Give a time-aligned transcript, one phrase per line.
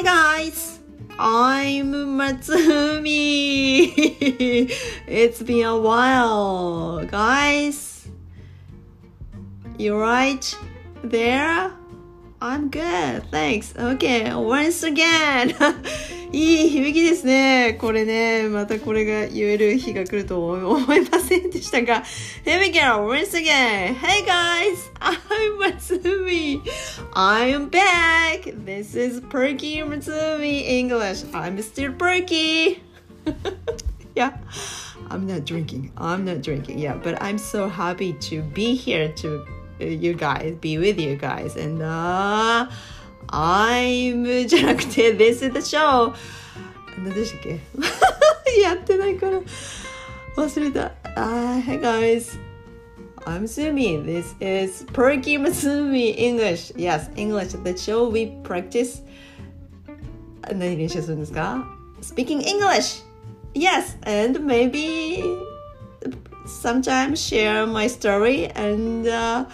[0.00, 0.78] Hey guys,
[1.18, 3.92] I'm Matsumi.
[5.06, 8.08] it's been a while, guys.
[9.76, 10.56] You right
[11.04, 11.70] there?
[12.40, 13.74] I'm good, thanks.
[13.76, 15.54] Okay, once again.
[16.31, 17.77] いい響きですね。
[17.79, 22.03] これね、またこれが言える日が来ると思いませんでしたが。
[22.43, 23.95] Here we go, once again.
[23.95, 26.61] Hey guys, I'm Matsumi.
[27.13, 28.43] I'm back.
[28.65, 31.25] This is Perky Matsumi English.
[31.33, 32.81] I'm still Perky.
[34.15, 34.31] yeah.
[35.09, 35.91] I'm not drinking.
[35.97, 36.79] I'm not drinking.
[36.79, 39.45] Yeah, but I'm so happy to be here to
[39.79, 41.55] you guys, be with you guys.
[41.55, 42.67] And uh,
[43.29, 46.13] I'm じゃなくて This is the show.
[46.97, 47.59] 何でしたっけ
[48.61, 49.41] やってないから
[50.37, 50.91] 忘れた。
[51.15, 52.37] Uh, hey guys.
[53.25, 53.97] I'm Sumi.
[54.03, 56.71] This is Perky Matsumi English.
[56.75, 57.53] Yes, English.
[57.63, 59.03] The show we practice.
[60.53, 61.65] 何練習するんですか
[62.01, 63.03] Speaking English.
[63.55, 65.23] Yes, and maybe
[66.45, 69.45] sometimes share my story and uh,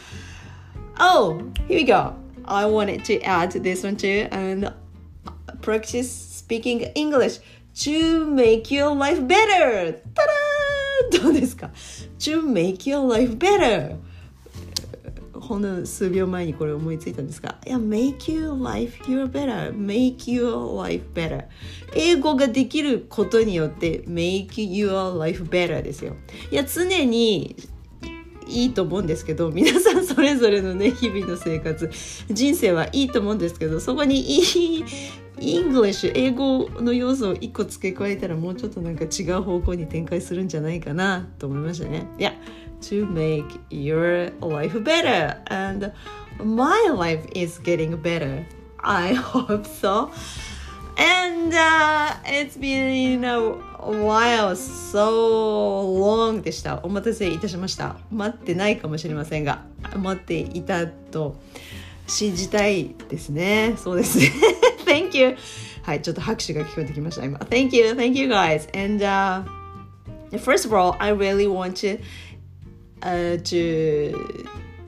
[0.99, 2.13] oh here we go
[2.46, 4.72] I wanted to add this one too and
[5.60, 7.40] practice speaking english
[7.74, 11.70] to make your life better ただどうですか
[12.18, 13.96] to make your life better
[15.46, 21.44] ほんの数秒前にこれ思いついたんですが、いや、make your life your better, make your life better。
[21.94, 26.16] 英語ができることによって、make your life better ですよ。
[26.50, 27.54] いや、常に
[28.46, 31.90] いいと思うんですけど、皆さんそれぞれのね、日々の生活、
[32.30, 34.40] 人生はいいと思うんですけど、そこにい
[34.80, 34.84] い、
[35.38, 42.06] English、英語の要素を一個付け加えたらもうちょっとなんか違う方向に展開するんじゃないかなと思いましたね。
[42.18, 42.32] いや、
[42.80, 45.36] to make your life better.
[45.52, 45.92] And
[46.42, 48.44] my life is getting better.
[48.78, 50.10] I hope so.
[50.96, 56.80] And uh, it's been a while, so long でした。
[56.82, 57.96] お待たせいたしました。
[58.10, 59.62] 待ってないかもしれませんが、
[59.96, 61.36] 待っていたと
[62.06, 63.74] 信じたいですね。
[63.76, 64.32] そうですね。
[64.86, 65.36] Thank you.
[65.82, 67.38] はい、ちょっと拍手が聞こえてきました、今。
[67.38, 68.68] Thank you, thank you guys.
[68.76, 69.44] And uh,
[70.38, 72.00] first of all, I really want to
[73.02, 74.12] uh, to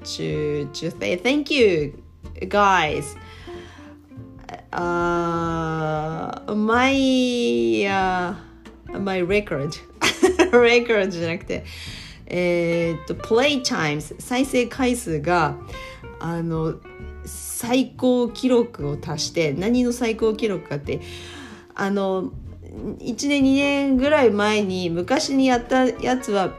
[0.04, 2.02] to to say thank you
[2.48, 3.16] guys
[4.70, 6.94] uh my
[7.86, 8.34] uh
[8.98, 9.72] my record
[10.52, 11.64] record じゃなくて
[12.26, 15.56] えー、っと play times 再生回数が
[16.20, 16.74] あの
[17.24, 21.00] 最高記録を達して何の最高記録かって
[21.74, 22.32] あの
[23.00, 26.52] 1年2年ぐらい前に昔にやったやつは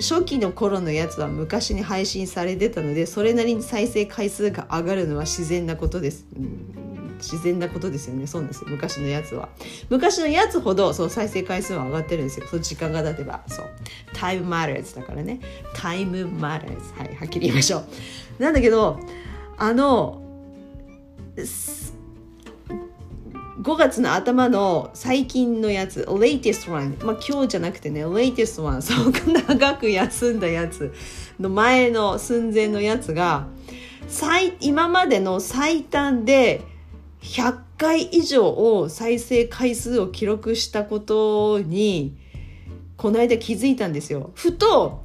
[0.00, 6.81] 初期の頃のやつは昔に配信されてたのでそれなりに再生回数が上がるのは自然なことです、うん、
[7.22, 8.26] 自然なことですよね。
[8.26, 8.64] そうです。
[8.66, 9.48] 昔のやつは。
[9.88, 12.46] 昔のやつほどそう再生回数は上がってるんですよ。
[12.48, 13.42] そう時間が経てば。
[13.46, 13.70] そう。
[14.12, 15.40] タイムマ matters だからね。
[15.74, 18.42] タイムマ matters はいはっきり言いましょう。
[18.42, 18.98] なんだけど
[19.56, 20.22] あの
[23.62, 29.12] 5月の頭の最近のやつ latest one まあ今日じゃなくてね latest one そう
[29.48, 30.92] 長く休んだやつ
[31.38, 33.46] の前の寸前のやつが
[34.08, 36.62] 最今までの最短で
[37.22, 42.16] 100回以上を再生回数を記録したことに
[42.96, 45.02] この間気づいたんですよふと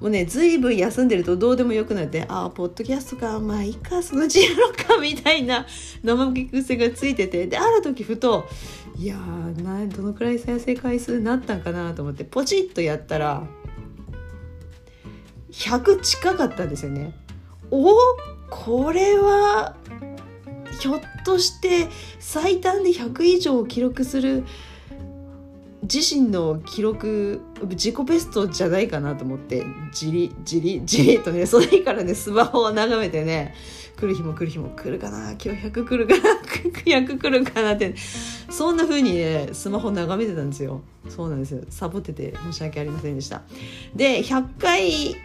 [0.00, 5.66] もうね随分休んでるとどうでもよくなってああポッドキャストかまあいいかそのうちやろうかみたいな
[6.04, 8.48] 生癖がついててである時ふと
[8.96, 13.44] いやーなどのくらい再生回数になったんかなと思ってポチッとやったら
[15.50, 17.14] 100近かったんですよね。
[17.70, 17.88] お
[18.50, 19.76] これは
[20.78, 24.44] ひょっとして最短で100以上を記録する
[25.82, 33.54] 自身の記録自己ベストじゃないかなと思ってじりじりじりとねその日からねスマホを眺めてね
[33.98, 35.32] 来る日も来る日も来るかな。
[35.32, 36.38] 今日100来るかな。
[36.86, 37.94] 100来るかなって。
[38.48, 40.82] そんな風にねスマホ眺めてたんですよ。
[41.08, 41.54] そうなんです。
[41.54, 43.42] よサボってて申し訳ありませんでした。
[43.96, 45.16] で100回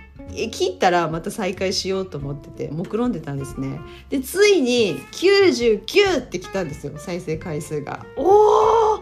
[0.49, 3.79] 切ったらまた再開しようと思ってて目論んでたんですね。
[4.09, 6.93] でついに99ってきたんですよ。
[6.97, 8.03] 再生回数が。
[8.17, 9.01] おお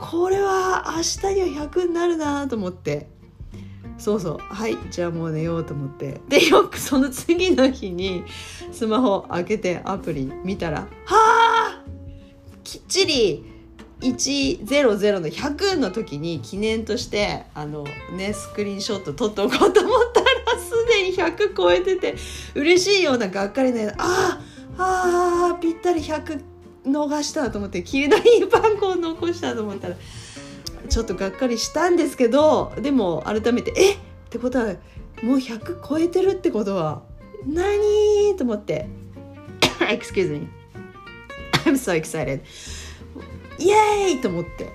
[0.00, 3.13] これは明日には100になるなと思って。
[3.98, 4.38] そうそう。
[4.40, 6.20] はいじゃあもう寝ようと思って。
[6.28, 8.24] でよくその次の日に
[8.72, 11.80] スマホ開けてアプリ見たらはあ
[12.62, 13.44] きっちり
[14.00, 17.84] 100の100の時に記念としてあの
[18.16, 20.26] ねスクリーンショット撮っておこうと思ったら
[20.58, 22.14] すでに100超えてて
[22.54, 24.40] 嬉しいようながっかりねあ
[24.76, 26.42] ああぴったり100
[26.86, 29.96] 逃したと思って霧のいい番号残したと思ったら
[30.88, 33.92] ちょっとがっかりしたんですけどでも改めてえ？
[33.94, 33.98] っっ
[34.30, 34.74] てことは
[35.22, 37.02] もう100超えてるってことは
[37.46, 38.36] 何？
[38.36, 38.88] と思って。
[39.88, 40.48] Excuse me.
[41.64, 42.40] I'm so excited.
[43.58, 44.72] イエーイと思って。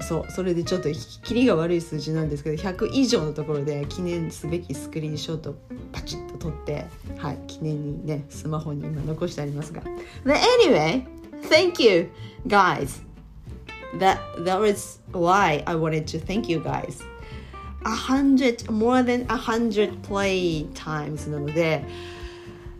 [0.00, 0.88] そうそれでちょっと
[1.22, 5.54] キリが悪い数字なんですけど100以上のところで記念すべきスクリーンショット
[5.92, 6.86] パチッと撮って
[7.18, 9.82] はい記念にねスマホに今残してありますが。
[10.24, 11.04] But anyway
[11.50, 12.10] thank you
[12.46, 13.02] guys.
[13.98, 17.02] That that was why I wanted to thank you guys
[17.84, 21.84] a hundred more than a hundred play times なので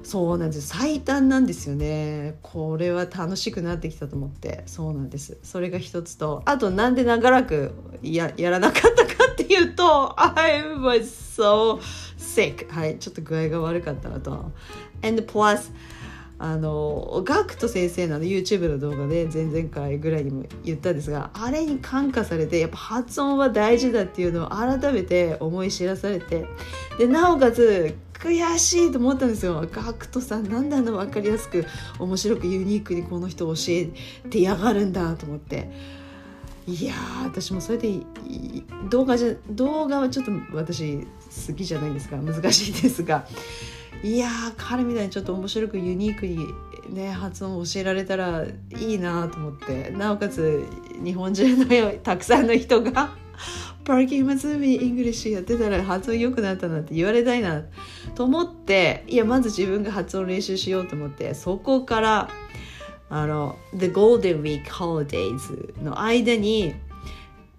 [0.03, 7.73] そうなんです最短なんですよねこれは楽しくなってきたと思ってそうなんですそれが一つとあとなんで長らく
[8.03, 11.81] ややらなかったかっていうと I was so
[12.19, 14.51] sick はいちょっと具合が悪かったなと
[15.03, 15.71] and plus
[16.43, 26.47] あのガクト先生の YouTube の動画で前々回ぐらいにも言ったんですがあれに感化されてやっぱ発音は大事だっていうのを改めて思い知らされて
[26.99, 29.67] でなおかつ悔しいと思ったんですよ。
[29.71, 31.67] ガクトさんなんであんな分かりやすく
[31.99, 33.87] 面白くユニークにこの人を教え
[34.29, 35.71] てやがるんだと思って。
[36.67, 36.95] いや
[37.25, 38.01] 私もそれで
[38.91, 40.99] 動画じゃ動画はちょっと私
[41.49, 43.27] 好きじゃないんですが難しいですが。
[44.03, 46.47] いや彼みたいにちょっと面白くユニークに
[46.89, 48.45] ね発音を教えられたら
[48.79, 50.67] いいなと思ってなおかつ
[51.05, 53.11] 日本中のたくさんの人が
[53.85, 57.65] パーキングマズーミイングリッシュやってたら発音良くなったなって言われたいな
[58.15, 62.31] と思っていやまず自分が発音練習しようと思ってそこから
[63.09, 66.75] あの The Golden Week Holidays の間に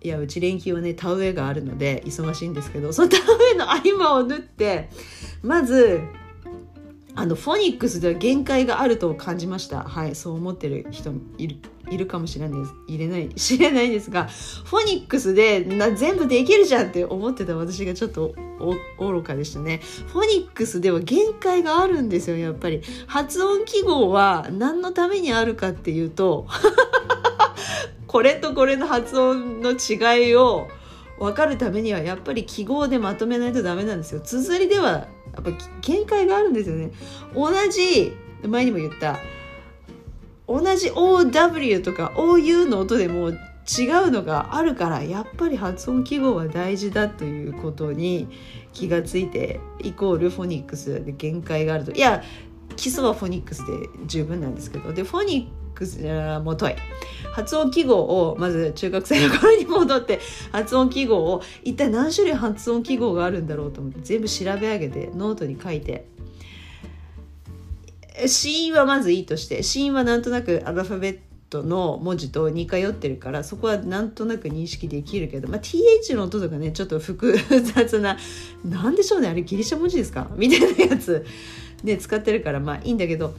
[0.04, 3.24] いやうち連休はね田植えがあるので忙しいんですけどその田植
[3.54, 4.90] えの合間を縫って
[5.44, 6.02] まず
[7.16, 9.84] あのフォニックスでは限界があると感じました。
[9.84, 11.58] はいそう思ってる人いる
[11.90, 12.74] いるかもしれないです。
[12.88, 14.30] 入れない 知れないですが
[14.66, 18.34] フォニックスでな全部できるじゃんって思ってた私がちょっと
[18.98, 19.82] 愚かでしたね。
[20.08, 22.82] フォニックスでは限界があるんですよやっぱり。
[23.08, 26.48] 発音記号は何のためにあるかっていうと
[28.08, 30.68] これとこれの発音の違いを
[31.22, 34.22] 分かるためにはやっぱり記号でまとめないとダメなんですよ。
[34.22, 35.08] 綴りではや
[35.40, 35.52] っぱ
[35.82, 36.92] 限界があるんですよね。
[37.36, 38.12] 同じ
[38.44, 39.20] 前にも言った。
[40.48, 43.38] 同じ OW とか OU の音でも違う
[44.10, 48.28] のがあるからやっぱり発音記号は大事だということに
[48.74, 51.92] 気がついてイコールフォニックスで限界があると。
[51.92, 52.24] いや
[52.76, 53.74] 基礎はフォニックスで
[54.08, 54.92] 十分なんですけど。
[54.92, 55.61] でフォニック
[56.44, 56.76] もとい
[57.34, 60.20] 発音記号をまず中学生の頃に戻って
[60.52, 66.08] 発音記号を一体何種類発音記号があるんだろうと思って全部調べ上げてノートに書いて。
[68.28, 71.20] 死因はまずいいとして死因はなんとなくアルファベッ
[71.50, 77.36] トの文字と似通ってるからそこはなんとなく認識できるけど、まあ、TH の音とかねちょっと複
[77.74, 78.18] 雑な
[78.64, 80.30] 何でしょうねあれギリシャ文字ですか？
[80.36, 81.26] みたいなやつ
[81.84, 83.34] で使ってるからまあいいんだけど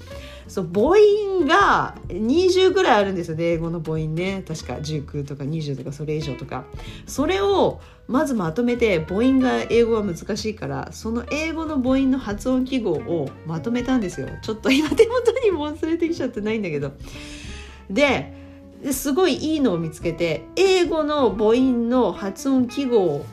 [0.48, 0.98] そう母
[1.38, 4.44] 音が20ぐらいあるんですよね英語の母音ね。
[4.46, 6.64] 確か19とか20とかそれ以上とか。
[7.06, 14.28] それをまずまとめて母音が英語は難しいからその英語の母音の発音記号をまとめたんですよ。
[14.42, 16.92] ちょっと今手元にも忘れてきちゃってないんだけど。
[17.90, 18.34] で
[18.90, 23.25] すごいいいのを見つけて英語の母音の発音記号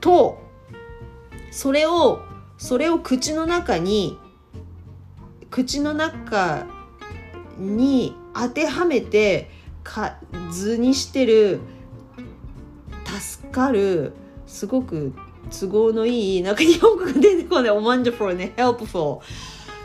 [0.00, 0.42] と
[1.50, 2.20] それを
[2.58, 4.18] それを口の中に
[5.52, 6.66] 口の中
[7.58, 9.50] に当てはめて
[9.84, 10.16] か
[10.50, 11.60] 図にしてる
[13.04, 14.14] 助かる
[14.46, 15.12] すごく
[15.50, 17.70] 都合のいいなんか日本語が出てこない。
[17.70, 18.54] wonderful ね。
[18.56, 19.20] helpful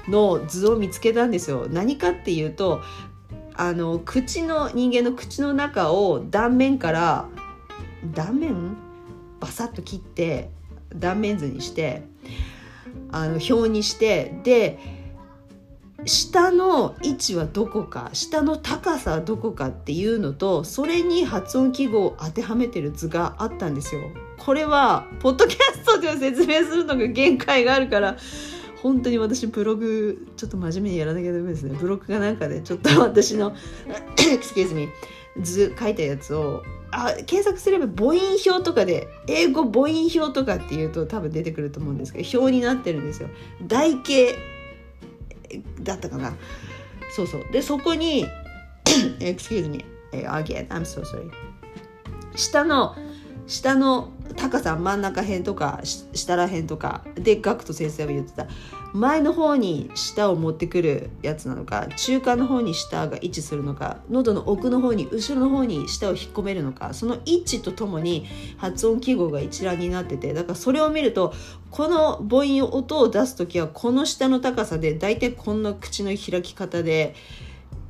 [0.08, 1.68] の図を見つけたんですよ。
[1.70, 2.82] 何かっていうと
[3.56, 7.28] あの口の人間の口の中を断面から
[8.14, 8.78] 断面
[9.42, 10.50] バサッと切って
[10.96, 12.04] 断面図にして
[13.12, 14.97] あの表にしてで
[16.08, 24.02] 下の位置はどこか下の高さはどこかっていうのとそれに発音記号を当てはめてる図があったんですよ。
[24.38, 28.18] これはポッドキャストで説明するのが限界があるから
[28.82, 33.56] 本当に私ブログちょっと真面目にやらなきゃダメですねブログがなんかで、ね、ちょっと私の
[34.16, 34.88] excuse me
[35.42, 43.30] 図書いたやつをあ検索すれば母音表とかで英語母音表とかっていうと多分出てくると思うんですけど表になってるんですよ。
[43.68, 44.36] 台形
[45.82, 46.36] だったかな
[47.16, 48.26] そうそうでそこに
[49.20, 51.30] excuse me again I'm so sorry
[52.36, 52.96] 下の
[53.48, 58.48] 下の高さ真ん中辺とか下ら辺とかでガクト先生は言ってた
[58.94, 68.26] 前の方に舌を持ってくるやつなのか中間の方に舌が位置するのか喉の奥の方に後ろの方に舌を引っ込めるのかその位置とともに
[68.58, 71.34] 発音記号が一覧になっててだからそれを見ると
[71.70, 77.16] この母音音を出す時はこの下の高さで大体こんな口の開き方で。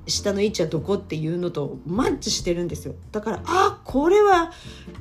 [0.07, 2.95] 下の位置はどこっていうのとマッチしてるんですよ。
[3.11, 4.51] だからあこれは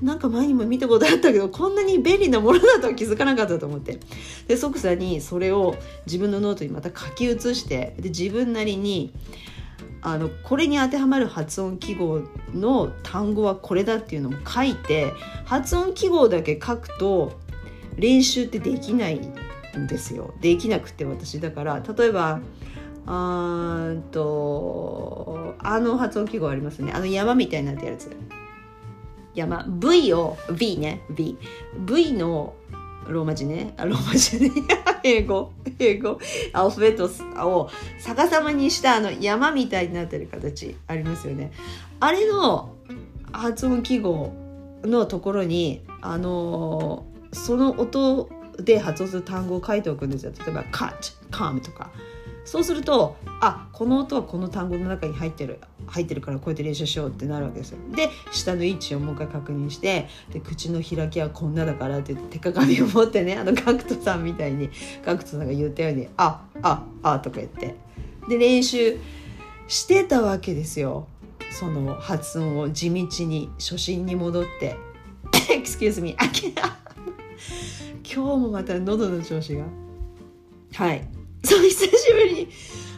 [0.02, 3.98] なんか前にも見たことあったけどこんなに便利なものだとは気づかなかったと思って。
[4.48, 9.12] で即座にそれを自分のノートにまた書き写してで自分なりに
[10.02, 12.20] あのこれに当てはまる発音記号
[12.54, 15.12] の単語はこれだっていうのも書いて
[15.44, 17.40] 発音記号だけ書くと
[17.96, 19.20] 練習ってできない
[19.76, 20.34] んですよ。
[20.40, 21.40] できなくて私。
[21.40, 22.40] だから例えば
[23.06, 26.92] あーとあの発音記号ありますね。
[26.92, 28.10] あの山みたいになってるやつ。
[29.34, 29.64] 山。
[29.68, 31.02] V を V ね。
[31.10, 31.38] V
[31.86, 32.54] V の
[33.08, 33.74] ローマ字ね。
[33.76, 34.50] あローマ字ね。
[35.04, 35.52] 英語。
[35.78, 36.18] 英語。
[36.52, 37.70] アルファベットを
[38.00, 41.52] 逆さまにしたあの山みたいになってる形ありますよね。
[42.00, 42.74] あれの
[43.32, 44.32] 発音記号
[44.82, 50.32] のところにあのその音で発音する単語を書いておくんですよ。
[50.44, 50.92] 例えば cut,
[51.30, 51.90] come とか。
[52.46, 57.78] そうするとあこの音はこの単語の中に入ってる入ってるからこうやって練習しようってなるわけですよ。
[57.94, 64.70] で下の位置をもう一回確認してで口の開きはこんなだからって手鏡を持ってねあのガクトさんみたいに
[65.04, 67.74] ガクトさんが言ったように「あああ」とか言って。
[68.28, 68.96] で練習
[69.68, 71.08] してたわけですよ。
[71.50, 74.76] その発音を地道に初心に戻って
[75.50, 76.16] 「Excuse me
[78.02, 79.64] 今日もまた喉の調子が。
[80.74, 81.15] はい。
[81.44, 82.48] そう久しぶりに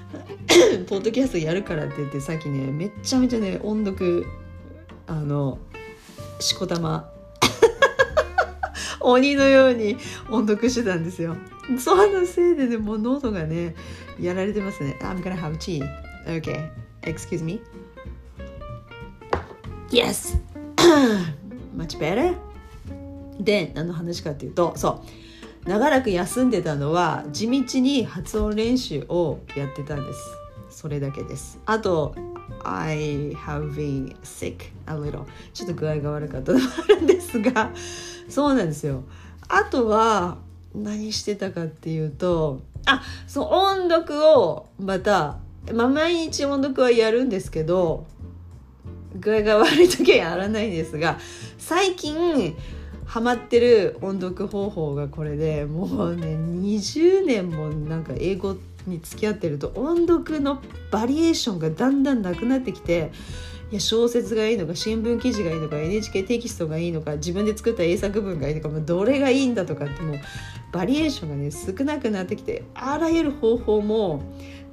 [0.86, 4.26] ポッドキャストやるからって言ってさっきねめっちゃめちゃね音読
[5.06, 5.58] あの
[6.40, 7.10] しこたま
[9.00, 9.96] 鬼のように
[10.30, 11.36] 音読してたんですよ。
[11.78, 13.74] そのせいでねもう喉がね
[14.20, 14.98] やられてますね。
[15.02, 15.82] I'm gonna have tea.
[16.26, 16.70] Okay.
[17.02, 17.60] Excuse me.
[19.90, 20.38] Yes.
[21.76, 22.36] Much better.
[23.40, 25.27] で何の話かっていうとそう。
[25.64, 30.20] 長らく休んでたのは地道に発音練習をやってたんです。
[30.70, 31.58] それだけです。
[31.66, 32.14] あと
[32.64, 37.72] I have been sick a little ちょっと具合が悪かったのもあるんですが
[38.28, 39.04] そうなんですよ。
[39.48, 40.38] あとは
[40.74, 45.38] 何してたかっていうとあそう音読をまた、
[45.72, 48.06] まあ、毎日音読はやるんですけど
[49.16, 51.18] 具合が悪い時はやらないんですが
[51.58, 52.56] 最近
[53.08, 63.10] ハマってる音読方法がこれでもうね20年もなんか英語に付き合ってると音読のバリエーションがだんだんなくなってきて
[63.70, 70.18] いや小説がいいのか新聞記事がいいのか NHK テキストがいいのか自分で作った英作文がいいのかもうどれがいいんだとかってもう
[70.70, 74.22] バリエーションがね少なくなってきてあらゆる方法も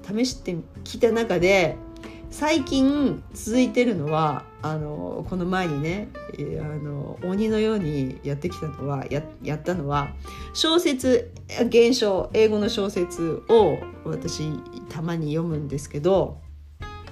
[0.05, 1.77] 試してきた中で
[2.31, 6.09] 最近続いてるのはあのこの前にね
[6.59, 10.09] あの鬼のようにやってきたのはややったのは
[10.55, 11.31] 小説
[11.67, 14.49] 原書英語の小説を私
[14.89, 16.39] たまに読むんですけど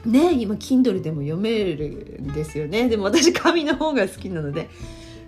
[0.03, 2.89] ね今 Kindle でも読めるんですよね。
[2.89, 4.71] でも私紙の方が好きなので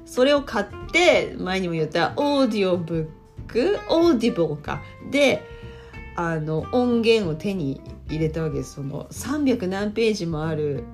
[0.07, 3.07] それを買って前にも言ったオーディオブ
[3.47, 4.81] ックオーディブルか。
[5.11, 5.43] で
[6.15, 8.73] あの音源を手に入れたわけです。
[8.73, 10.85] その300何ページもある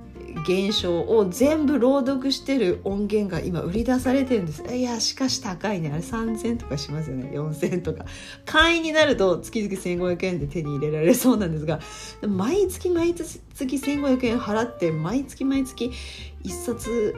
[0.44, 4.64] 原書を全部朗読してる音源が今売り出されてるんです。
[4.74, 5.90] いやしかし高いね。
[5.92, 7.32] あれ3000とかしますよね。
[7.34, 8.06] 4000とか。
[8.46, 11.80] 会員になると月々1500円で手に入れられそうなんですが。
[12.28, 15.92] 毎月毎月1500円払って毎月毎月
[16.44, 17.16] 1冊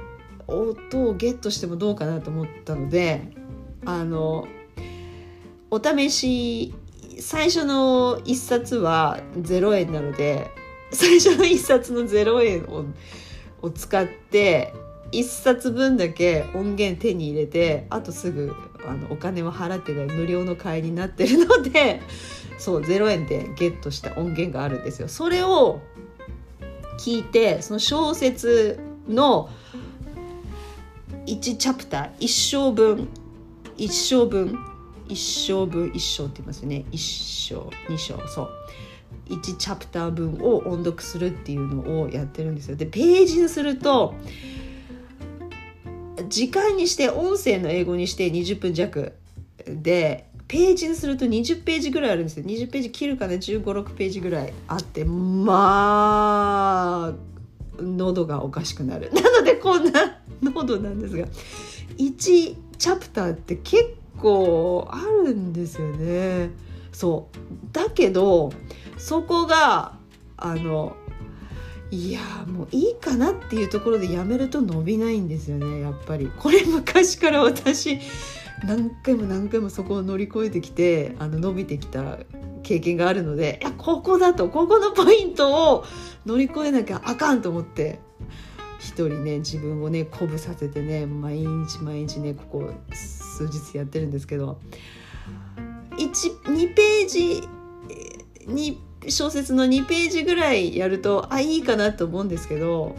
[0.48, 3.32] 音をゲットしてもどうかなと思ったので
[3.86, 4.48] あの
[5.72, 6.74] お試し
[7.20, 10.52] 最初の1冊は0円なので
[10.94, 12.86] 最初の1冊の0円を
[13.62, 14.74] を使って
[15.14, 18.54] 1冊分だけ音源手に入れてあとすぐ
[18.86, 22.02] あのお金を払ってない無料の会になってるので
[22.58, 25.08] そう0円でゲットした音源があるんですよ。
[25.08, 25.82] それを
[27.00, 29.50] 聞いてその小説の
[31.26, 33.08] 1チャプター1章分
[33.78, 34.58] 1章分
[35.08, 38.50] 1章分1章って言いますよね1章2章そう
[39.28, 42.76] 1チャプター分を音読するっていうのをやってるんですよ。
[42.76, 44.16] でページにすると
[46.30, 49.14] 時間にして音声の英語にして20分弱
[49.66, 52.46] でページにすると20ページぐらいあるんですよ。
[52.46, 55.56] 20ページ切るかな1 5 6ページぐらいあってま
[57.08, 57.14] あ
[57.82, 59.12] 喉がおかしくなる。
[59.14, 61.26] なのでこんな喉なんですが
[61.98, 66.52] 1チャプターって結構あるんですよね。
[66.92, 67.38] そう。
[67.72, 68.52] だけど
[69.04, 69.98] そこが
[70.38, 70.96] あの
[71.92, 76.32] いやもういいかなっていうところでやめると伸びないんですよねやっぱり。
[76.40, 78.00] これ昔から私
[78.66, 82.20] 何回も何回もそこを乗り越えてきてあの伸びてきた
[82.64, 85.84] 経験があるのでいやここだとここのポイントを
[86.26, 88.00] 乗り越えなきゃあかんと思って
[88.80, 94.62] 一人ね自分をね鼓舞させてね毎日毎日ねここ数日やってるんですけど
[95.92, 97.44] 2ページ
[98.48, 102.96] に小説の2ページぐらいやるとあいいかなと思うんですけど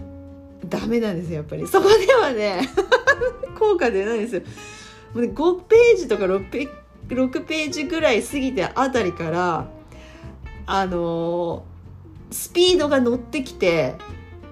[0.64, 2.68] ダメなんですよやっぱりそこではね
[3.58, 4.42] 効果出ないんですよ。
[5.14, 6.68] もうね、5ページとか6ペ
[7.08, 9.68] ,6 ページぐらい過ぎてあたりから
[10.66, 13.94] あのー、スピードが乗ってきて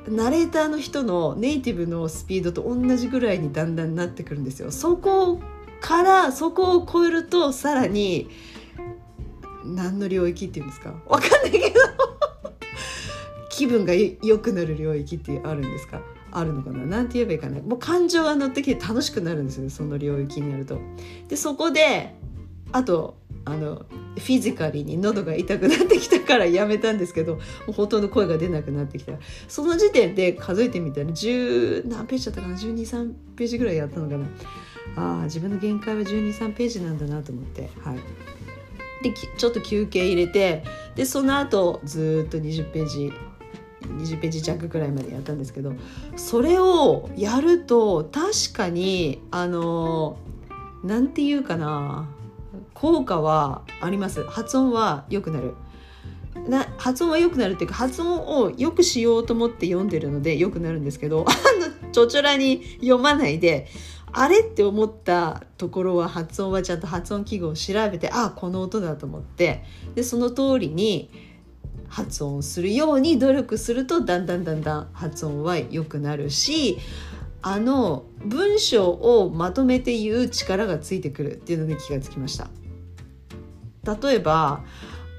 [0.08, 4.70] ナレーターの人のネイティブのスピードと同じぐらいにだんだんなってくるんですよ。
[4.70, 5.40] そこ
[5.80, 8.28] からそこを超えるとさらに
[9.64, 10.94] 何の領域っていうんですか？
[11.06, 11.64] わかんないけど。
[13.50, 16.00] 気分が良くなる領域ってあるんですか？
[16.30, 16.84] あるのかな？
[16.86, 17.60] なんて言えばいいかな？
[17.60, 20.78] もう感情が乗ってきて楽しくなるんですよねその領域になると。
[21.28, 22.14] でそこで
[22.72, 29.12] あとあのフィジカルに喉が痛くなってきたからやめたんですけどもうほとんど声が出なくなってきた。
[29.48, 34.26] その時点で数えてみたら10何ページだったかな？123ページぐらいやったのかな？
[34.96, 37.68] ああ自分の限界は123ページなんだなと思って。
[37.84, 37.98] はい。
[39.02, 43.12] でちょっと休憩入れてでその後ずっと20ページ
[43.82, 45.72] 20ページ弱くらいまでやったんですけど
[46.16, 50.16] それをやると確かにあの
[50.84, 52.08] 何て言うかな
[52.74, 54.24] 効果はあります。
[54.24, 55.54] 発音は良くなる。
[56.48, 61.32] な発音は良くなるっていうか発音を良くしようと思って読んでるので良くなるんですけど あ
[61.84, 63.68] のちょちょらに読まないで
[64.12, 69.64] あれって思ったところは発音はちゃんと発音記号を調べてあこの音だと思って
[69.94, 71.10] でその通りに
[71.88, 76.78] 発音するように努力するとだんだんだんだん発音は良くなるし
[77.42, 82.48] あの文章をまとめて言う力がついてくるっていうのに気がつきました。
[83.84, 84.62] 例えば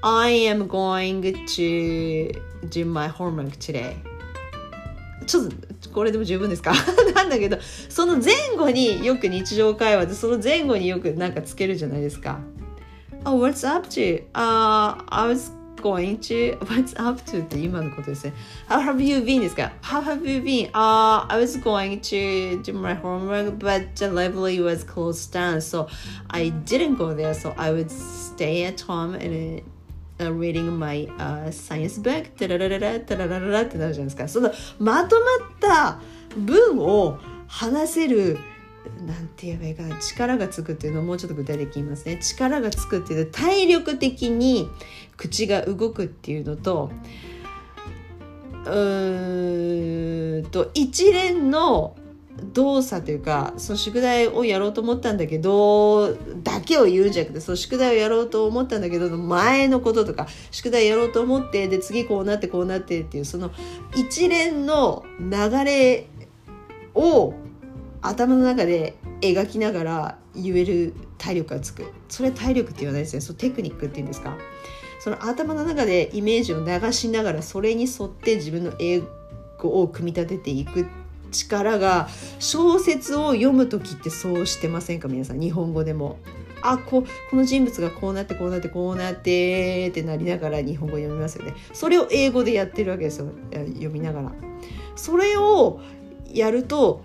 [0.00, 3.96] I am going to do my homework today
[5.24, 5.48] ちょっ
[5.80, 6.72] とこれでも十分ですか
[7.14, 7.58] なんだけど
[7.88, 12.40] その前後によく日常会話でその前後によくなんかつけるじゃないですか。
[13.26, 14.22] Oh, what's up to?
[14.34, 15.50] Uh, I was
[15.84, 18.32] going to What's up to って今のことですね
[18.68, 20.70] How have you been ですか How have you been?
[20.72, 25.88] Uh, I was going to do my homework but the library was closed down so
[26.28, 29.62] I didn't go there so I would stay at home and
[30.18, 34.28] reading my uh, science book タララララタラララってなるじゃないですか。
[34.28, 36.00] そのまとまった
[36.36, 38.38] 文を話せる
[39.06, 42.18] なんて言えばいいかな力がつくっていうのをもうちょっと具体的に言いますね。
[42.18, 44.68] 力がつくっていうのは体力的に
[45.16, 46.90] 口が動くっていうのと
[48.66, 51.96] うーんと一連の
[52.42, 63.52] 動作というかその宿題をやろうと思ったんだけどだけを言うんじゃなくてその宿題をやろうと思ったんだけど前のこととか宿題やろうと思ってで次こうなってこうなってっていうその
[63.94, 66.08] 一連の流れ
[66.94, 67.34] を
[68.02, 71.90] 頭の中で描きながら言える体力がつく。
[72.08, 73.20] それ体力って言わないですね。
[73.20, 74.36] そのテクニックっていうんですか？
[75.00, 79.02] その頭の中でイメージを流しながらそれに沿って自分の英
[79.58, 80.86] 語を組み立てていく
[81.34, 85.08] 力が小説を読む時ってそうしてませんか？
[85.08, 86.18] 皆さん日本語でも。
[86.66, 94.32] あここの人物がこうなってこうなってこうなってってなりながら日本語読みますよねそれを英語でやってるわけですよ読みながら
[94.96, 95.82] それを
[96.32, 97.04] やると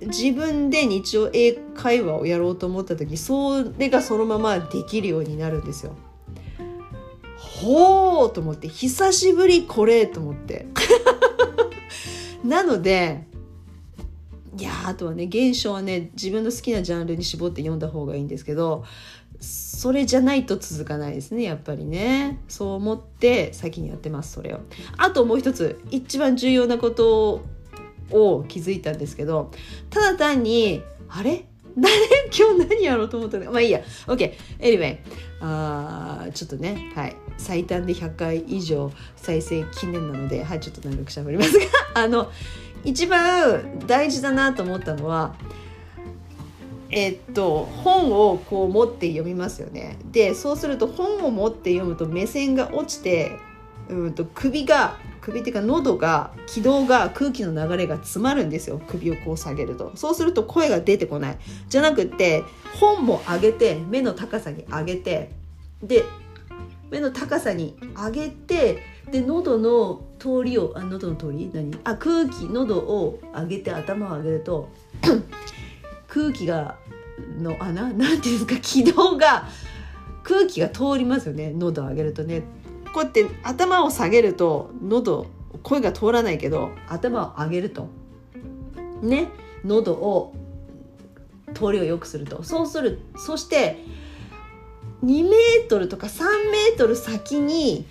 [0.00, 5.94] 自分で日常英会話をやろうと思った時それがそのままできるようになるんですよ。
[7.36, 10.66] ほうと思って久しぶりこれと思って
[12.48, 13.26] なので
[14.56, 18.84] いやあとはね現象はね自分の好きなジャンルに絞って読んだ方がいいんですけど
[19.40, 22.40] それじゃないと続かないですねやっぱりね。
[22.48, 24.60] そう思って先にやってますそれを。
[24.96, 27.42] あともう一つ一番重要なこと
[28.10, 29.52] を気づいたんですけど
[29.90, 31.44] ただ単にあれ？
[31.76, 31.92] 何
[32.36, 33.52] 今日何やろうと思ったの？
[33.52, 33.80] まあいいや。
[34.08, 34.98] OK anyway
[35.40, 36.90] あちょっとね。
[36.96, 37.16] はい。
[37.38, 41.64] 最短で100回以上再生記念なのではいちょっと長くしゃべりますが
[42.02, 42.30] あの
[42.84, 45.34] 一番大事だなと思ったのは
[46.90, 49.98] えっと本をこう持って読みますよね。
[50.10, 53.32] でそうすると本を持って読むと目線が落ちて
[53.88, 58.80] うんと首が首っていうか喉が気道が空気の流れが詰まるんですよ。
[58.88, 59.92] 首をこう下げると。
[59.94, 61.38] そうすると声が出てこない。
[61.68, 62.42] じゃなくって
[62.80, 65.30] 本も上げて目の高さに上げて
[65.82, 66.04] で
[66.90, 71.50] 目の高さに上げてで喉の通りをあ喉の通り？
[71.52, 71.78] 何？
[71.84, 74.68] あ空気喉を上げて頭を上げると
[76.08, 76.76] 空気が
[77.38, 77.92] の穴？
[77.94, 79.46] なんていうんですか気道が
[80.22, 82.42] 空気が通りますよね喉を上げるとね。
[82.92, 85.26] こうやって頭を下げると喉
[85.62, 87.88] 声が通らないけど頭を上げると。
[89.02, 89.28] ね？
[89.64, 90.34] 喉を
[91.54, 92.42] 通りを良くすると。
[92.42, 93.84] そうするそして
[95.04, 97.86] 2メートルとか3メートル先に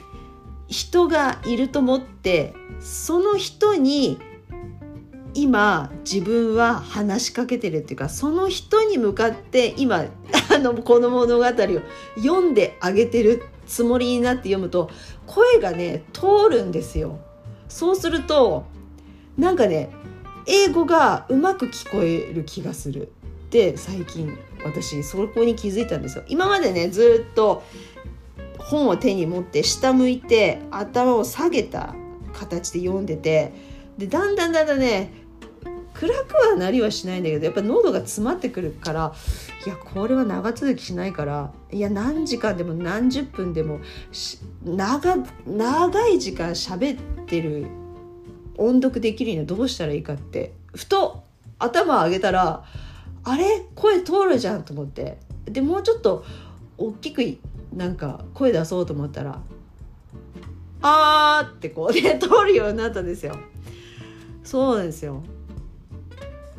[0.67, 4.20] 人がいると思ってその人に
[5.34, 10.06] 今自分は話しかけてるっていうかその人に向かって今
[10.54, 11.48] あのこの物語を
[12.17, 14.89] 読んであげてるつもりになって読むと
[15.26, 17.20] 声がね通るんですよ。
[17.70, 18.65] そうすると
[19.38, 19.91] なんかね
[20.48, 23.12] 英語がうまく聞こえる気がする
[23.48, 24.38] って最近
[24.68, 26.24] 私そこに気づいたんですよ。
[26.28, 27.64] 今までねずっと
[28.60, 31.96] 本を手に持って下向いて頭を下げた
[32.34, 33.54] 形で読んでて
[33.98, 35.12] でだんだんだんだんね
[35.94, 39.14] 暗くはなりはしないんだけどやっぱ喉が詰まってくるから
[39.66, 43.80] いやこれは長続きしないからいや何時間でも何十分でも
[44.64, 47.66] 長長い時間喋ってる
[48.58, 51.24] 音読できるにはどうしたらいいかってふと
[51.58, 52.64] 頭上げたら
[53.30, 53.66] あれ？
[53.76, 56.24] 声通るじゃんと思ってでもうちょっと
[56.78, 57.22] 大きく
[57.76, 59.40] なんか声出そうと思ったら
[60.82, 63.36] 「あー」ってこうね 通るようになったんですよ
[64.44, 65.22] そうなんですよ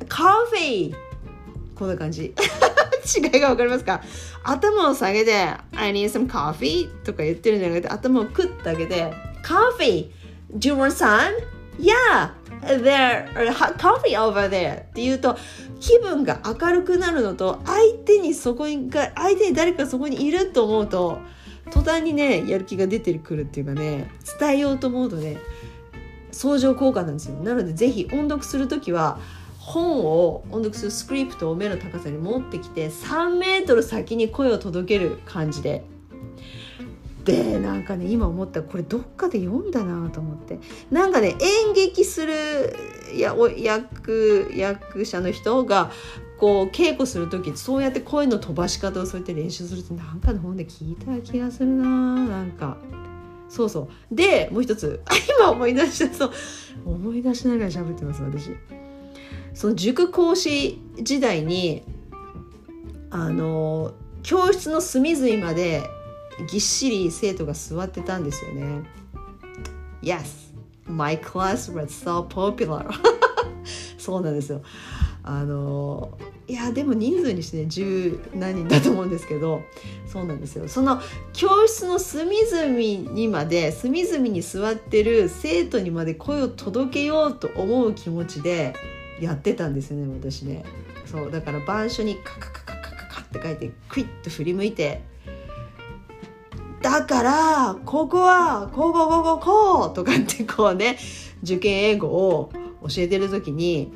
[0.09, 0.94] カフェ
[1.74, 2.35] こんな感じ
[3.16, 4.02] 違いが分かりますか？
[4.44, 5.33] 頭を下げて
[5.74, 10.11] 「I need some coffee」とか言ってるんじゃなくて頭をクッと上げて「Coffee!
[10.57, 11.33] Do you want some?
[11.78, 12.31] Yeah!
[12.62, 13.27] There!
[13.77, 15.37] Coffee over there!」って言うと
[15.81, 21.18] 気分が明るくなるのと相手にそこにが相手に誰かそこにいると思うと
[21.71, 25.38] 途端にねやる気が出てくるっていうかね伝えようと思うとね
[26.33, 29.18] 相乗効果なんですよなのでぜひ音読する時は
[29.59, 35.85] 本を音読するスクリプトを目の高さに持ってきて3メートル先に声を届ける感じで
[37.28, 40.58] でなんかね今思ったこれどっかで読んだなと思って。
[40.90, 41.36] なんかね
[41.66, 42.74] 演劇する
[43.14, 45.90] やお役役者の人が
[46.38, 52.78] こう稽古する時そうやって声の飛ばし方をそうやって練習するとなんかの本で聞いた気がするななんか。
[53.50, 54.14] そうそう。
[54.14, 55.02] でもう一つ。
[55.38, 56.30] 今思い出したそう。
[56.86, 58.50] 思い出しながら喋ってます私。
[59.52, 61.82] その塾講師時代に
[63.10, 65.82] あの教室の隅々まで
[66.46, 68.83] ぎっしり生徒が座ってたんですよね。
[70.03, 70.53] Yes,
[70.87, 72.87] my class was so popular.
[73.98, 74.62] そうなんですよ。
[75.29, 79.61] あのいやでも人数にしてね十何人だと思うんですけど
[80.07, 81.03] そうなんですよその
[81.35, 88.74] 教室の隅々にまで隅々に座ってる生徒にまで声を届けようと思う気持ちで
[89.20, 90.64] やってたんですよね私ね
[91.05, 95.03] そうだから板書にカカカカカカカって書いてクイッと振り向いて
[96.82, 100.98] だからここはこうこうこうこうこうとかってこうね
[101.42, 102.50] 受験英語を
[102.82, 103.92] 教えてる時に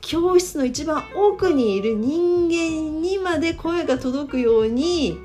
[0.00, 5.18] 教室の一番奥にいる人間にまで声が届くように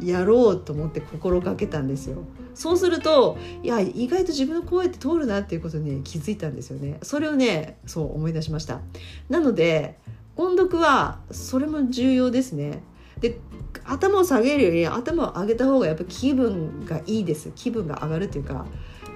[0.00, 2.24] やろうと思って心がけたんですよ。
[2.54, 6.98] そうするといや意外と自分の声って通るなっていうことに、気づいたんですよね。
[7.02, 8.80] それをねそう思い出しました。
[9.28, 9.98] なので
[10.36, 12.82] 音読はそれも重要ですね。
[13.22, 13.38] で
[13.84, 17.50] 頭を下げるより頭を上げた方がやっぱ気分がいいです。
[17.54, 18.66] 気分が上がるっていうか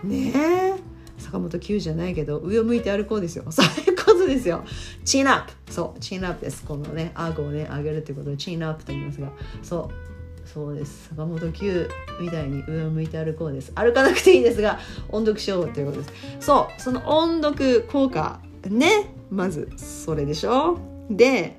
[0.03, 3.45] ねえ坂本九じゃないけど上を向いて歩こうですよ。
[3.51, 4.65] そういうことですよ。
[5.05, 5.73] チンアップ。
[5.73, 6.65] そうチンアップです。
[6.65, 9.29] このね顎をね上げるっていうことをチンアップと言いますが
[9.63, 11.09] そうそうです。
[11.11, 11.89] 坂本九
[12.21, 13.73] みたいに上を向いて歩こうです。
[13.75, 16.13] 歩かなくていいですが音読しようということです。
[16.41, 20.79] そうその音読効果ねまずそれでしょ。
[21.11, 21.59] で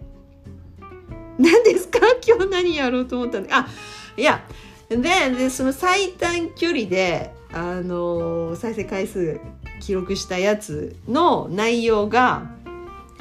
[1.38, 2.00] 何ですか？
[2.28, 3.68] 今日何やろうと思ったんであ
[4.16, 4.44] いや
[4.90, 9.40] ででその最短距離であの再生回数
[9.82, 12.50] 記録したやつの内容が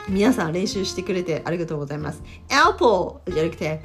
[0.08, 2.22] 皆さん練習してくれてありがとうございます。
[2.48, 3.82] Apple じゃなくて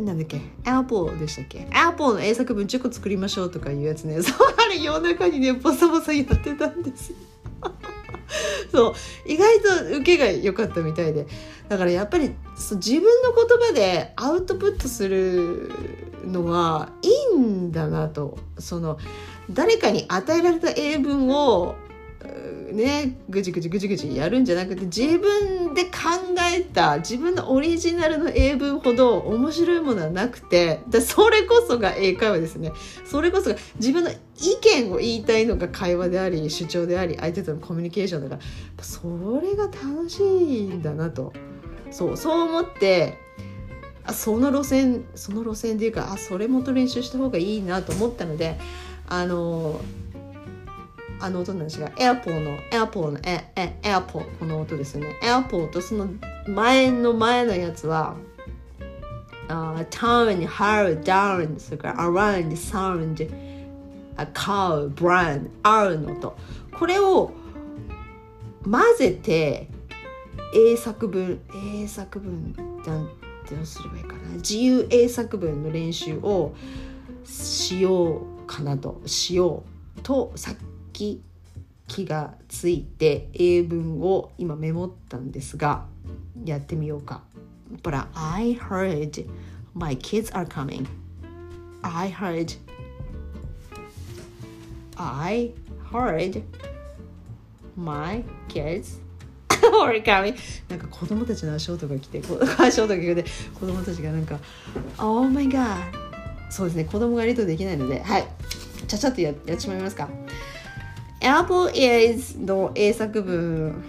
[0.00, 4.20] なんだっけ ?Apple でしたっけ ?Apple の英作文10個作りましょうとかいうやつね。
[4.22, 7.16] そうあれ夜中にねボサボサやってたんですよ。
[8.72, 8.94] そう
[9.26, 11.26] 意外と受けが良かったみたいで
[11.68, 15.70] だからやっぱり自分の言葉でアウトプットする
[16.24, 18.98] のはいいんだなとその
[19.50, 21.76] 誰かに与えられた英文を
[22.72, 25.90] ねぐじぐじぐじぐじやるんじゃなくて自分で考
[26.52, 32.72] えた自分のオリジナルの英文ほど面白いものはなくてでそれこそが英会話ですね。
[33.04, 34.16] それこそが自分の意
[34.60, 38.42] 見を言いたいのが会話であり主張であり相手とのコミュニケーションだか
[38.76, 41.32] らそれが楽しいんだなと。
[41.94, 43.18] そうそう思って
[44.04, 48.58] あその路線その路線でいうかあそれもと練習した方がいいなと思ったので
[49.06, 49.80] あの
[51.20, 55.16] あの音なんですが Apple の Apple のええ Apple この音ですよね。
[55.22, 56.08] Apple とその
[56.48, 58.16] 前の前のやつは
[59.48, 63.30] uh, turn, hard, down それから around, sound,
[64.16, 66.36] a cow, brand, R の音
[66.76, 67.30] これを
[68.64, 69.68] 混ぜて
[70.54, 72.52] 英作文英作文
[72.86, 73.08] なん
[73.46, 76.54] てどうすればいいかな自由英作文の練習を
[77.24, 79.64] しようかなとしよ
[79.98, 80.56] うとさっ
[80.92, 81.22] き
[81.86, 85.86] 気がついて英文を今メモったんですが
[86.44, 87.22] やってみようか。
[87.82, 89.26] But I heard
[89.74, 90.86] my kids are coming.
[91.82, 92.56] I heard
[94.96, 95.52] I
[95.90, 96.42] heard
[97.76, 99.03] my kids
[99.48, 100.34] are coming
[100.68, 102.22] なんか子供たちの足音が来て
[102.58, 103.24] 足音が来て
[103.58, 104.38] 子供たちがなんか
[104.98, 105.76] Oh my god
[106.50, 108.26] そうですね子供がリとできないのではい。
[108.86, 110.08] ちゃちゃっとややってしまいますか。
[111.20, 113.82] Apple is の英作文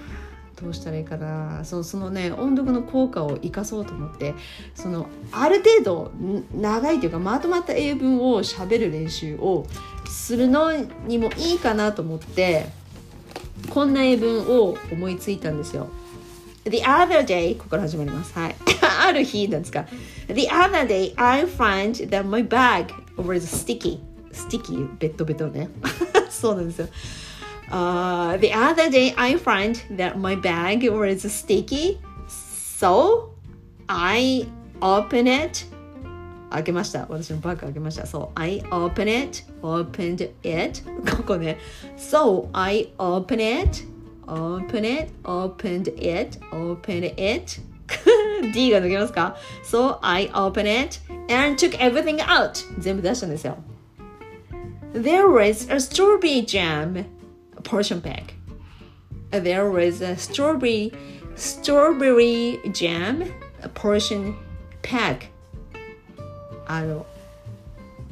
[0.61, 1.65] どうしたらいいかな。
[1.65, 4.33] そのそのね音読の効果を生かそうと思って
[4.73, 6.11] そのある程度
[6.53, 9.67] 長いというかまとまった英文をしゃべる練習を
[10.07, 10.71] するの
[11.05, 12.67] にもいいかなと思って
[13.69, 15.89] こんな英文を思いついたんですよ。
[16.65, 18.33] The other day ここから始まります。
[18.33, 18.55] はい。
[19.05, 19.85] ある日なんですか。
[20.27, 22.87] The other day I find that my bag
[23.17, 23.99] was sticky.
[24.31, 25.69] sticky ベッドベトね。
[26.29, 26.87] そうなんですよ。
[27.71, 33.31] Uh, the other day I find that my bag was sticky, so
[33.87, 34.47] I
[34.81, 35.65] open it.
[36.54, 37.06] 開けました。
[37.08, 38.06] 私のバッグ開けました。
[38.06, 40.82] そう、I open it, opened it.
[41.16, 41.58] ここね。
[41.96, 43.84] So I open it,
[44.26, 47.60] open it, opened it, opened it.
[48.52, 51.00] D が抜けますか ?So I open it
[51.32, 52.52] and took everything out.
[52.80, 53.56] 全部出したんですよ。
[54.92, 57.04] There was a strawberry jam
[57.62, 58.34] portion pack.
[59.30, 60.92] There was a strawberry
[61.36, 63.32] strawberry jam
[63.74, 64.34] portion
[64.82, 65.28] pack.
[66.67, 67.05] あの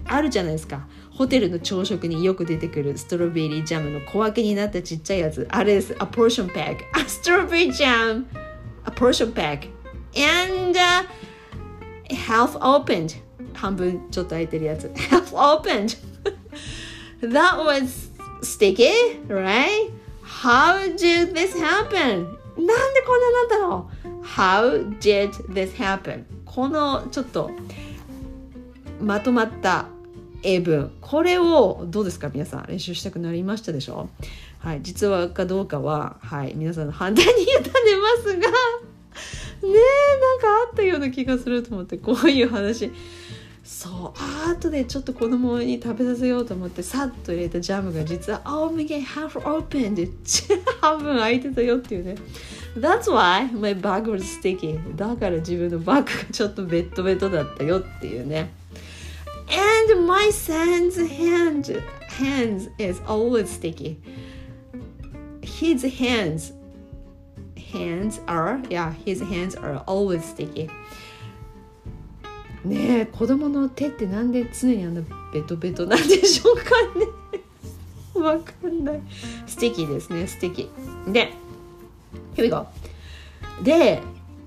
[0.05, 0.87] あるじゃないですか。
[1.11, 5.47] ホテルの朝食によく出てくるストロベリージャムの小分けになったちっちゃいやつ。
[5.49, 5.95] あれです。
[5.99, 8.25] アポーションペックあストロベリージャム
[8.85, 9.83] アポーションペック
[10.15, 11.05] and、uh,
[12.09, 12.57] half
[13.53, 14.91] 半分ちょっと空いてるやつ。
[15.09, 15.97] Half opened.
[17.21, 18.09] That was
[18.41, 18.91] sticky
[19.27, 19.91] right?
[20.23, 22.25] How did this happen?
[22.55, 23.89] なんでこんななったの
[24.23, 26.25] ？How did this happen?
[26.45, 27.51] このちょっと
[29.03, 29.85] まとまった
[30.43, 30.91] 英文。
[31.01, 32.29] これをどうですか？
[32.33, 34.09] 皆さん練習したくなりましたでしょ？
[34.59, 34.79] はい。
[34.81, 36.53] 実話かどうかははい。
[36.55, 38.47] 皆さんの判断に委ねますが。
[39.63, 42.91] ねえなんかあったような気がすると思ってこういう話。
[43.63, 44.19] そう。
[44.51, 50.09] あとでちょっと子供に食べさせようと思ってさっと入れたジャムが実は「Oh my god half open」で
[50.81, 52.15] 半分開いてたよっていうね。
[52.77, 58.51] That's why my bag was sticky だから自分のバッグがちょっとベッドベットだったよっていうね。
[59.49, 61.67] And my son's hand
[62.07, 63.99] hands is always sticky
[65.41, 66.53] his hands
[67.57, 70.69] hands are yeah his hands are always sticky
[72.65, 75.01] ねえ子供の手ってなんで常にあんな
[75.33, 76.63] ベトベトなんでしょうか
[76.97, 79.01] ねわかんない
[79.47, 80.69] 素敵ですね素敵
[81.07, 81.33] で
[82.35, 82.67] Here we go
[83.63, 84.01] で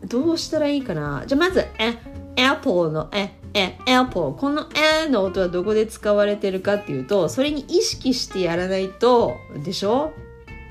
[0.04, 1.98] どうしたらいいかなじゃあまずえ
[2.42, 10.12] Apple のええ Apple このえの音はどこで使われてるかっていうとそれに意識してやらないとでしょ？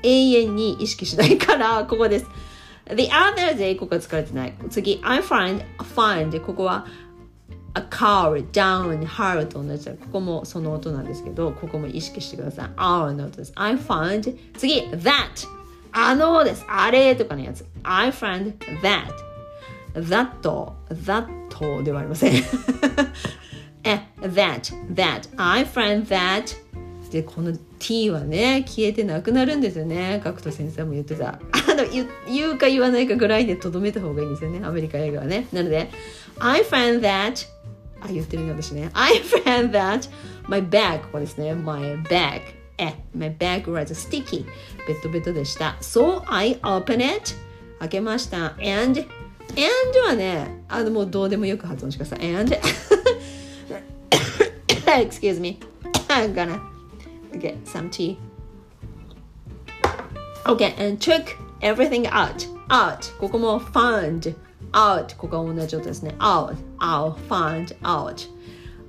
[0.02, 2.26] 永遠に意識しないから ここです。
[2.88, 4.54] The other day ここは使われてない。
[4.70, 5.62] 次 I find
[5.96, 6.86] find ここは
[7.74, 9.92] a car down hard と同じだ。
[9.92, 12.70] ここもその音なんですけどここも意識してください。
[12.76, 13.52] R の音です。
[13.56, 15.12] I found 次 that
[15.92, 16.64] あのです。
[16.68, 17.64] あれとかのやつ。
[17.82, 19.10] I found that
[19.96, 20.30] that
[20.90, 22.32] that ではありません
[23.84, 26.56] え that that I found that
[27.10, 35.88] でこの t はね消えてなくなるんですよね角田先生も言ってた あの言言うか言わないかぐらいでとどめた方がいいんですよねアメリカ映画はねなので
[36.38, 37.46] I found that
[38.00, 38.90] あ、言ってるね、私ね。
[38.92, 40.08] I found that
[40.48, 41.54] my bag, ここですね。
[41.54, 42.40] my bag.
[42.78, 44.44] え、my bag was sticky.
[44.86, 45.76] ベッドベッドでした。
[45.80, 47.34] So I open it.
[47.80, 48.54] 開けました。
[48.58, 49.04] and,
[49.51, 52.35] and はね、あの、もうどうでもよく発音してください。
[52.35, 52.55] and,
[54.87, 55.59] excuse me.
[56.07, 56.59] I'm gonna
[57.33, 58.17] get some tea.
[60.45, 62.47] Okay, and took everything out.
[62.69, 63.17] out.
[63.19, 64.35] ここも found.
[64.71, 65.15] out.
[65.17, 66.15] ここは同じ音ですね。
[66.19, 68.27] out, out, found, out.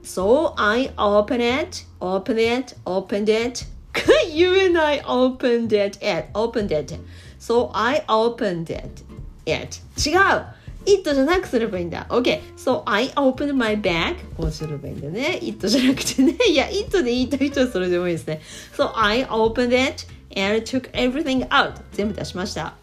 [0.03, 3.65] So I open it, open it, opened it.
[4.33, 6.99] you and I opened it, it, opened it.
[7.39, 9.05] So I opened it,
[9.48, 9.80] it.
[9.98, 10.46] 違う
[10.86, 12.06] it じゃなくすればいいんだ。
[12.10, 12.42] OK.
[12.56, 14.16] So I opened my bag.
[14.38, 15.40] こうすればいいんだね。
[15.42, 16.38] it じゃなくてね。
[16.50, 18.42] いや、it で言いたい人はそれでもいいですね。
[18.76, 20.06] So I opened it
[20.40, 21.74] and took everything out.
[21.92, 22.76] 全部出しました。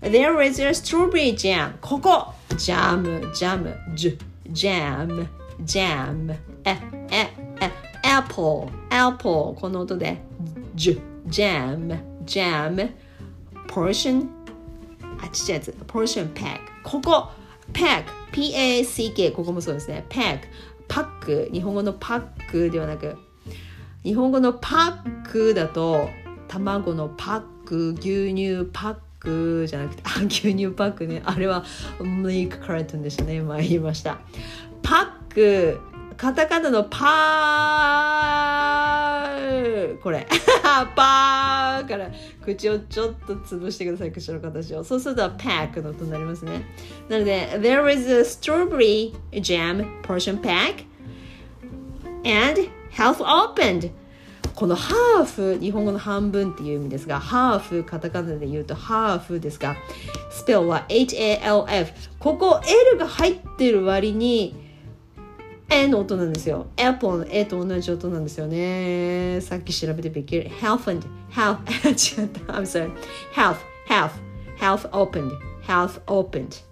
[0.00, 1.72] There is a strawberry jam.
[1.80, 2.32] ここ。
[2.56, 4.18] ジャム、ジャム、ジュ、
[4.50, 5.28] ジャム、
[5.64, 6.34] ジャム。
[6.64, 6.76] え、
[7.10, 7.70] え、え、
[8.02, 9.54] apple、apple。
[9.54, 10.18] この音で。
[10.74, 12.90] ジュ、ジャム、ジャム。
[13.68, 14.26] portion
[15.22, 15.76] あ、ちっちゃいやつ。
[15.86, 16.60] portion pack。
[16.82, 17.30] ここ。
[17.72, 18.04] pack。
[18.32, 19.30] p-a-c-k。
[19.32, 20.04] ここもそうですね。
[20.08, 20.40] pack。
[20.88, 21.50] パック。
[21.52, 23.16] 日本語のパックではなく。
[24.04, 26.08] 日本語のパックだと
[26.46, 31.64] 卵のパック牛乳パックじゃなくてあ牛乳パックねあれは
[32.00, 34.18] milk carton でしたね今言いました
[34.82, 35.80] パック
[36.18, 40.26] カタカナのパーこれ。
[40.96, 42.10] パーから
[42.44, 44.10] 口をちょっと潰してください。
[44.10, 44.82] 口の形を。
[44.82, 46.64] そうするとパックの音になりますね。
[47.08, 50.86] なので There is a strawberry jam portion pack
[52.24, 53.92] and health opened.
[54.56, 59.76] このハーフ日本語の半分っていう意味ですがハーフカタカナで言うとハーフですが
[60.32, 64.67] スペルは HALF ここ L が入ってる割に
[65.70, 72.90] A の音なんですよ Apple の A と同じ音なんですよねさっき調べてびっくり Health and Health 違った I'm sorry
[73.34, 74.12] Health Health
[74.58, 75.32] Health opened
[75.66, 76.62] Health opened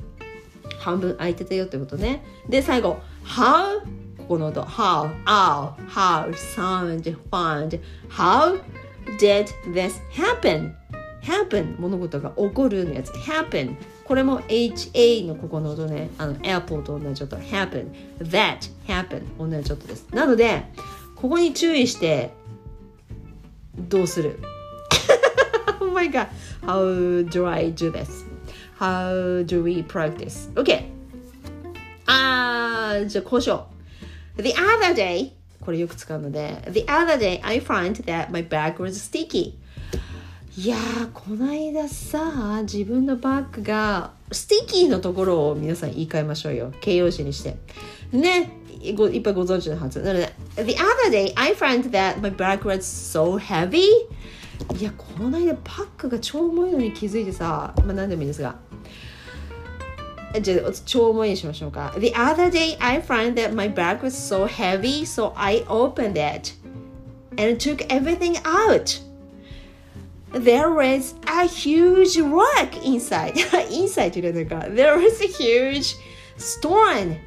[0.79, 3.81] 半分空いてたよってことねで最後 How
[4.17, 8.59] ここの音 how, how, how, sound, find how
[9.19, 10.75] did this happen?
[11.23, 13.77] happen 物事が起こるのやつ happen
[14.07, 17.91] これも HA のここの音ねあの Apple と同じ音 happen
[18.21, 20.65] that happen 同じ音ですなので
[21.17, 22.31] ここに注意して
[23.77, 24.39] どうする
[25.81, 26.29] Oh my god
[26.63, 28.25] how do I do this
[28.79, 30.91] how do we practice?Okay.
[32.07, 33.67] あーじゃあこうしよ
[34.39, 39.55] う The other day これよく使うので The other day I find that my bag was sticky
[40.59, 47.59] いやーこないださ自分のバッグがスティキーのところを皆さん言い換えましょうよ形容詞にして
[48.11, 48.51] ね
[48.95, 53.81] ごいっぱいご存知のはずなので The other day I find that my bag was so heavy
[54.81, 58.57] いやこの間パックが超重いのに気づいてさまあ何でもいいですが
[60.41, 66.55] じゃあ超重いにしましょうか The other day I found that my bag was so heavy so I opened it
[67.37, 69.06] and took everything out
[70.36, 73.34] There was a huge rock inside
[73.70, 75.98] inside 入れないか There was a huge
[76.38, 77.18] stone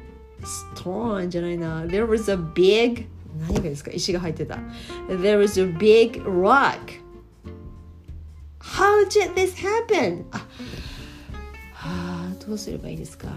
[0.75, 3.07] stone じゃないな There was a big
[3.39, 4.55] 何がですか石が入ってた
[5.07, 7.03] There was a big rock
[8.59, 10.25] How did this happen?
[10.31, 10.37] あ
[11.73, 13.27] はあどうすればいいですか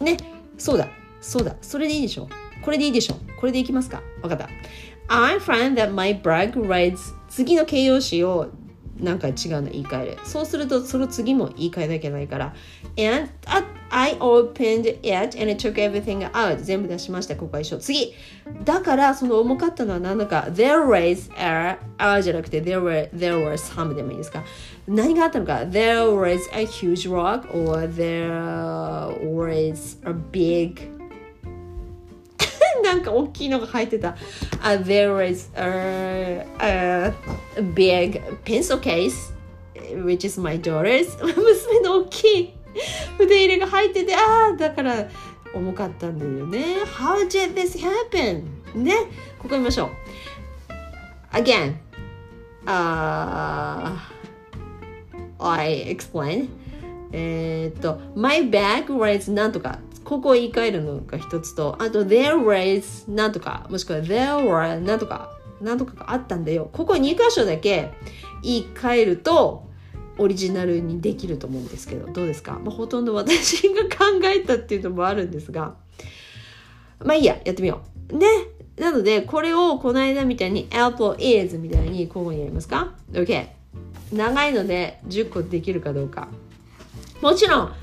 [0.00, 0.16] ね
[0.56, 0.88] そうだ
[1.20, 2.28] そうだそれでいいでしょ
[2.62, 4.48] これでいいでしょこれでいきますかわかった
[5.08, 8.49] I find that my brag rides 次の形容詞を
[8.99, 12.53] なんか違うの言い換えるそうするとその次も言い換えなきゃいけないから
[12.97, 13.29] and
[13.89, 18.13] I opened it and it took everything out 全部出しましたここは一緒次
[18.63, 24.43] だからその重かったのは何だか there was a, a じゃなくて there were, there were some でもいいですか
[24.87, 31.00] 何があったのか there was a huge rock or there was a big
[32.91, 34.17] なんか大きいのが入ってた。
[34.61, 37.13] Uh, there was a, a
[37.73, 39.31] big pencil case,
[40.03, 41.07] which is my daughter's.
[41.23, 42.53] 娘の大きい
[43.17, 45.07] 筆入れが入ってて、ああ、だから
[45.53, 46.81] 重かったんだよね。
[46.83, 48.43] How did this happen?
[48.75, 48.93] ね、
[49.39, 49.89] ここ見ましょう。
[51.31, 51.75] Again,
[52.65, 53.95] uh,
[55.39, 56.49] I explain.
[57.13, 59.79] えっと、My bag was なんとか。
[60.03, 65.31] ここを言い換えるのが一つと、あと there was なんとか、もしくは there were なんとか、
[65.61, 66.69] なんとかがあったんだよ。
[66.71, 67.91] ここ2箇所だけ
[68.43, 69.69] 言い換えると
[70.17, 75.75] オリジナルにできると思うんですけどどうですか、まあ、ほとんど私が考えたっていうのもあるんですが。
[77.03, 77.81] まあいいややってみよ
[78.11, 78.17] う。
[78.17, 78.27] ね？
[78.77, 83.47] なのでこれをこの間みたいに Apple is みたいに交互にやりますか ?OK
[84.11, 86.27] 長いので10個できるかどうか。
[87.21, 87.73] もちろん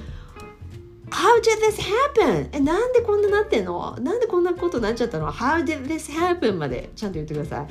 [1.11, 2.49] How did this happen?
[2.53, 6.55] え、なんでこんななってんのなんでこんなことになっちゃったの ?How did this happen?
[6.57, 7.67] までちゃんと言ってくださ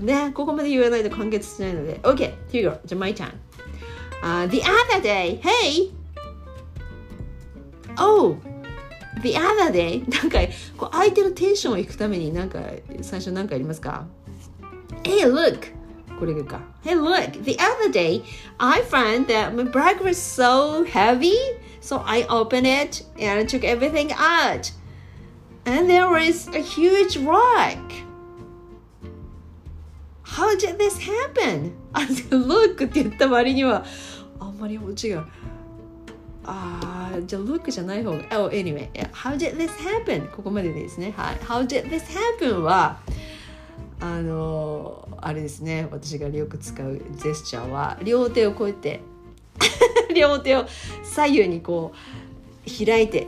[0.00, 0.04] い。
[0.04, 2.00] ね、ここまで言わないと完結しないので。
[2.02, 2.78] OK, here you go.
[2.84, 3.32] じゃあ、my turn.
[4.48, 5.92] The other day, hey!
[7.96, 8.36] Oh!
[9.22, 10.08] The other day?
[10.10, 10.38] なんか、
[10.76, 12.60] こう相手のテンションをいくためになんか
[13.02, 14.06] 最初何かありますか
[15.02, 15.80] ?Hey, look!
[16.18, 16.60] これか。
[16.84, 17.42] Hey, look!
[17.42, 18.22] The other day,
[18.58, 21.32] I found that my bag was so heavy
[21.80, 24.70] So I opened it and took everything out.
[25.66, 27.78] And there was a huge rock.
[30.22, 31.72] How did this happen?
[31.92, 32.00] あ、
[32.30, 33.84] look って言った割には
[34.38, 34.78] あんまり違
[35.14, 35.24] う。
[36.44, 38.18] あーじゃあ look じゃない方が。
[38.30, 38.90] Oh, anyway.
[39.12, 40.30] How did this happen?
[40.30, 41.12] ここまでですね。
[41.16, 41.36] はい。
[41.36, 42.04] How did this
[42.40, 42.62] happen?
[42.62, 43.00] は、
[44.00, 45.88] あのあれですね。
[45.90, 49.00] 私がよく使うジェスチャーは、両手をこうやって
[50.14, 50.66] 両手を
[51.04, 53.26] 左右にこう開いて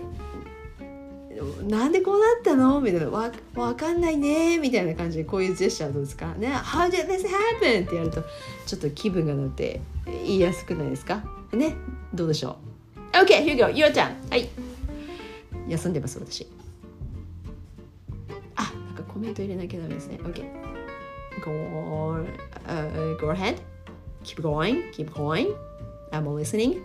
[1.66, 2.80] なんでこうなったの？
[2.80, 3.08] みたいな。
[3.10, 4.58] わわかんないね。
[4.58, 6.32] みたいな感じでこういうジェスチャーどうですか？
[6.34, 7.26] ね How did this
[7.60, 7.84] happen?
[7.84, 8.22] ってやると
[8.64, 11.24] ちょっと気分が乗って言いやすくないですか？
[11.52, 11.74] ね
[12.14, 12.58] どうでしょ
[13.12, 14.12] う ?OK, here you go, your turn.
[14.30, 14.48] はい。
[15.68, 16.46] 休んでます私。
[18.54, 20.18] あなんかコメント入れなきゃダメですね。
[20.22, 20.44] OK
[21.44, 22.24] go,
[22.68, 23.56] uh, go ahead.
[24.22, 25.48] Keep going keep going.
[26.12, 26.84] I'm listening.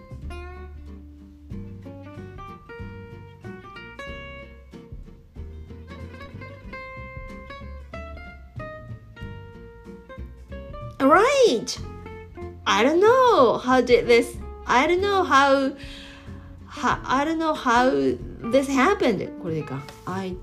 [11.01, 11.77] Alright!
[12.65, 15.73] I don't know how did this I don't know how,
[16.65, 20.35] how I don't know how this happened これでいいか I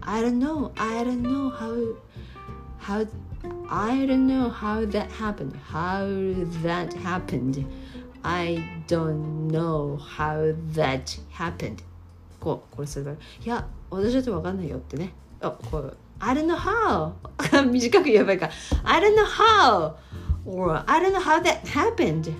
[0.00, 1.96] I don't know I don't know how
[2.78, 3.06] how
[3.68, 6.06] I don't know how that happened how
[6.62, 7.64] that happened
[8.22, 11.78] I don't know how that happened
[12.40, 17.12] こうこれすればいや私だって分かんないよってねあこう I don't know how
[17.70, 18.48] 短く言えばいいか
[18.84, 19.94] I don't know how
[20.44, 22.32] or I don't know how that happened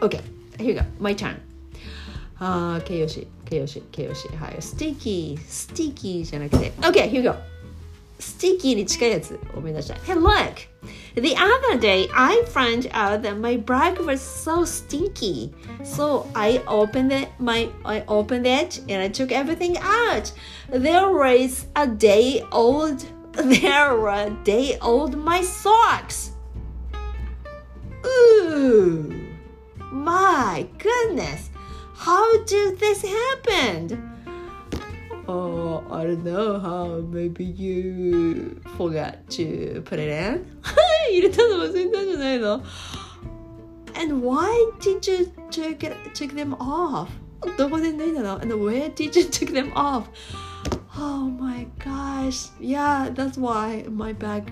[0.00, 0.20] OK
[0.58, 1.36] here you go my turn
[2.38, 7.36] あ形容詞形容詞形容詞はいスティキースティキーじゃなくて OK here you go
[8.21, 10.67] スティキーに近いやつを目指した Hey look
[11.15, 15.51] The other day, I found out that my bag was so stinky.
[15.83, 20.31] So I opened it, my I opened it and I took everything out.
[20.69, 23.03] There was a day old
[23.37, 26.31] there were a day old my socks.
[28.05, 29.13] Ooh.
[29.91, 31.49] My goodness.
[31.95, 34.10] How did this happen?
[35.27, 37.01] Oh, I don't know how.
[37.01, 40.45] Maybe you forgot to put it in.
[41.09, 42.63] 入れたの忘れたんじゃないの
[43.99, 44.47] And why
[44.79, 47.07] did you take, it, take them off?
[47.57, 50.03] どこで脱いだの And where did you take them off?
[50.99, 52.49] Oh my gosh.
[52.59, 54.51] Yeah, that's why my bag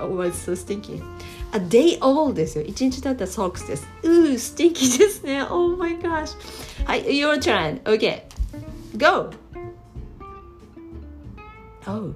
[0.00, 1.02] was so stinky.
[1.52, 2.64] A day old ですよ。
[2.64, 3.86] 一日経った socks です。
[4.02, 5.42] うー、stinky ですね。
[5.42, 6.36] Oh my gosh.
[6.84, 7.82] はい、your turn.
[7.82, 8.22] Okay.
[8.96, 9.30] Go!
[11.86, 12.14] Oh.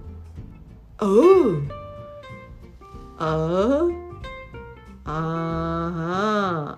[1.01, 1.63] Oh.
[3.19, 3.91] Oh.
[5.05, 6.77] Uh-huh.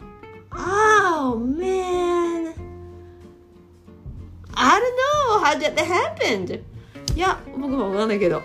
[0.56, 2.54] Oh man.
[4.54, 6.64] I don't know how did that happen.
[7.14, 8.42] いや、 僕もわかんないけど。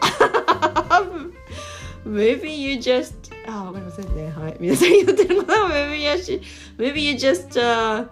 [2.06, 3.14] Maybe you just
[3.48, 4.32] あ、わかりませんね。
[4.32, 4.58] はい。
[4.60, 6.42] 皆さん言ってることは Maybe you, just,
[6.78, 8.08] maybe you just、uh,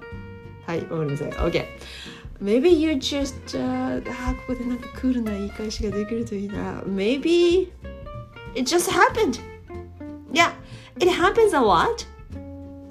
[0.65, 1.29] はい、わかりません。
[1.31, 1.65] OK。
[2.42, 6.82] Maybe you just、uh, あここでなんかクールな言い返しができるといいな。
[6.82, 7.68] Maybe
[8.54, 9.40] it just happened.
[10.32, 10.50] Yeah,
[10.96, 12.04] it happens a lot.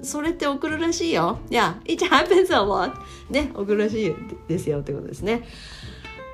[0.02, 1.38] それって送るらしいよ。
[1.50, 2.94] Yeah, it happens a lot.
[3.28, 4.14] ね、送るらしい
[4.48, 5.46] ですよってことですね。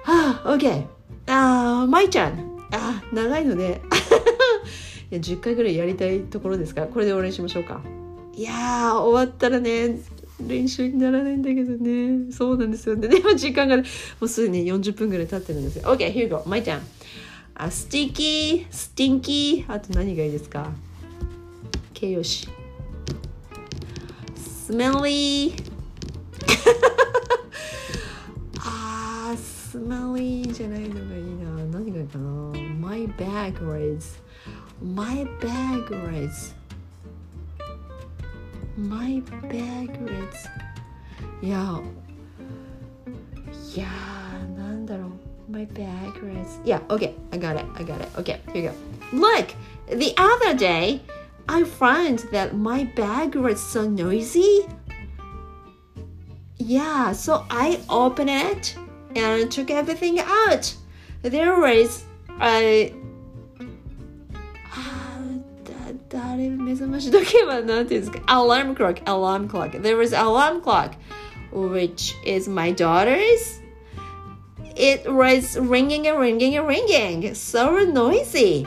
[0.05, 0.87] はあ、OK。
[1.27, 2.57] あ、uh, まいちゃん。
[2.71, 3.81] あ、長いので
[5.11, 7.81] いや10回ぐらいやりたいところですから、これで終わりにしましょうか。
[8.35, 9.99] いやー、終わったらね、
[10.41, 12.30] 練習にならないんだけどね。
[12.32, 13.09] そうなんですよね。
[13.09, 15.84] でも時間が、ね、もうすでに40分ぐらい経ってるんですよ。
[15.84, 16.43] OK, here you go.
[16.47, 16.80] My turn.
[17.55, 19.73] あ、 sticky、stinky。
[19.72, 20.70] あと何がいいですか？
[21.93, 22.49] 形容詞。
[24.37, 25.53] smelly。
[28.61, 31.78] あー、 smelly じゃないのがいいな。
[31.78, 34.20] 何がいいかな ?My bag was
[34.80, 36.55] My bag was
[38.78, 40.50] my baglets
[41.41, 41.82] いや
[43.76, 43.86] いや
[44.58, 49.48] なんだろう my baglets yeah okay I got it I got it okay here you go look
[49.88, 51.02] the other day
[51.48, 54.68] I found that my bag was so noisy
[56.58, 58.78] yeah so I opened it
[59.16, 60.74] and took everything out
[61.22, 62.06] there was
[62.41, 62.94] a
[66.68, 70.91] 目覚まし時計はなんていうんですか alarm clock alarm clock there was alarm clock
[71.52, 73.62] which is my daughter's
[74.76, 78.66] it was ringing and ringing and ringing so noisy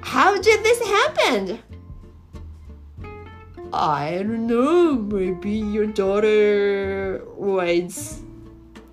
[0.00, 1.58] how did this happen
[3.72, 8.22] I don't know maybe your daughter was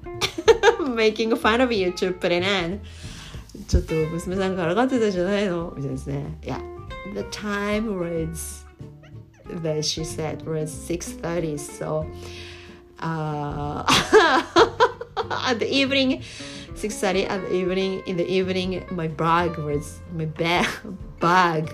[0.79, 2.81] making fun of you to put it in
[3.67, 6.37] ちょっと娘さんからかってたじゃないのみたいですね。
[6.43, 6.59] いや、
[7.13, 8.65] the time was
[9.61, 12.09] that she said was 6.30 so
[12.99, 13.83] uh,
[15.47, 16.21] at the evening
[16.73, 20.65] 6.30 at the evening in the evening my bag was my bag
[21.19, 21.69] bag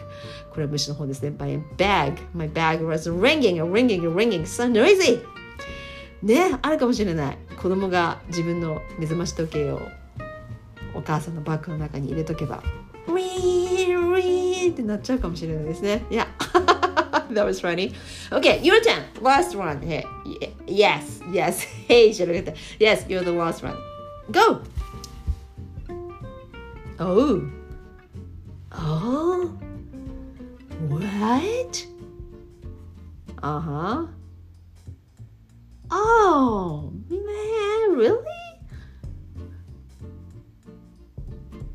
[0.51, 5.23] これは虫の方ですね my bag my bag was ringing and ringing and ringing so noisy
[6.23, 9.81] ねあるかもしれない子供が自分の目覚まし時計を
[10.93, 12.63] お母さんのバッグの中に入れとけば
[13.07, 16.05] ウィーンウィーン 」ってなっちゃうかもしれないですね。
[16.09, 16.27] Yeah.
[17.33, 17.93] that was funny.
[18.31, 19.03] Okay, your turn.
[19.21, 19.81] Last one.
[19.81, 20.05] Hey.
[20.65, 21.65] Yes, yes.
[21.87, 23.77] Hey, should have Yes, you're the last one.
[24.31, 24.61] Go.
[26.99, 27.49] Oh.
[28.71, 29.57] Oh.
[30.89, 31.85] What?
[33.41, 34.07] Uh huh.
[35.89, 38.25] Oh, man, really?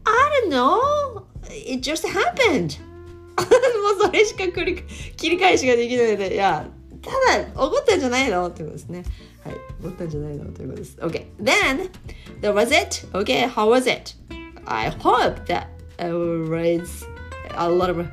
[0.04, 1.26] I don't know.
[1.49, 2.79] It just happened.
[3.37, 3.43] も
[3.99, 4.83] うそれしか繰り
[5.15, 6.67] 切り返しができないので、いや、
[7.01, 9.03] ただ、怒ったんじゃないのってことですね。
[9.43, 10.97] はい、怒ったんじゃないのということです。
[10.99, 11.89] OK then,
[12.41, 13.07] that was it.
[13.13, 14.15] OK, how was it?
[14.65, 15.67] I hope that
[15.99, 16.11] it
[16.49, 17.05] was
[17.55, 18.05] a lot of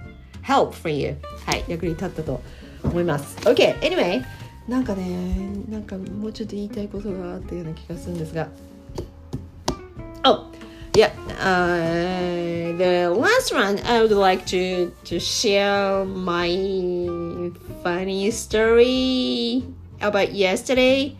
[0.42, 1.16] help for you.
[1.46, 2.40] はい、役に立ったと
[2.84, 3.36] 思います。
[3.38, 4.22] OK, anyway,
[4.68, 5.36] なんかね、
[5.68, 8.48] なんかもうちょっと言いたいことがあったような気がするんですが。
[10.93, 10.99] Oh!
[10.99, 16.49] yeah uh, the last one i would like to to share my
[17.83, 19.63] funny story
[20.01, 21.15] about yesterday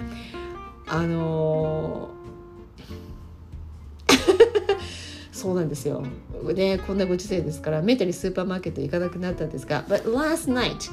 [0.87, 2.09] あの
[5.31, 6.03] そうなんですよ
[6.53, 10.91] でこんなご時世ですからめったにスーパーマーケット行かなくなったんですが but last night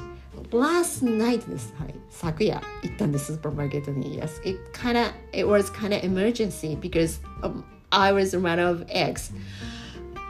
[0.51, 1.73] last night です。
[1.77, 1.95] はい。
[2.09, 4.21] 昨夜行ったんです、スーパーマーケットに。
[4.21, 9.32] Yes, it kinda, it was kinda emergency because、um, I was run of eggs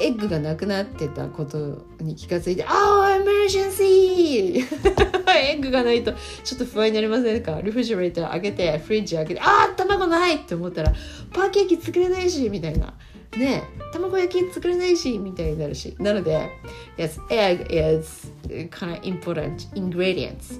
[0.01, 4.67] エッグがなくなってたことに気がついて「ああエマージェンシー!」
[5.33, 7.61] エッグがないとちょっと不安になりませんか？
[7.63, 10.93] リフジュレーター開けてフリッジ開けて「ああ卵ない!」って思ったら
[11.33, 12.95] パンケーキ作れないしみたいな。
[13.37, 13.63] ね
[13.95, 15.95] 卵焼き作れないしみたいになるし。
[15.99, 16.51] なので
[16.99, 18.31] Yes, egg is
[18.71, 20.59] kind of important ingredients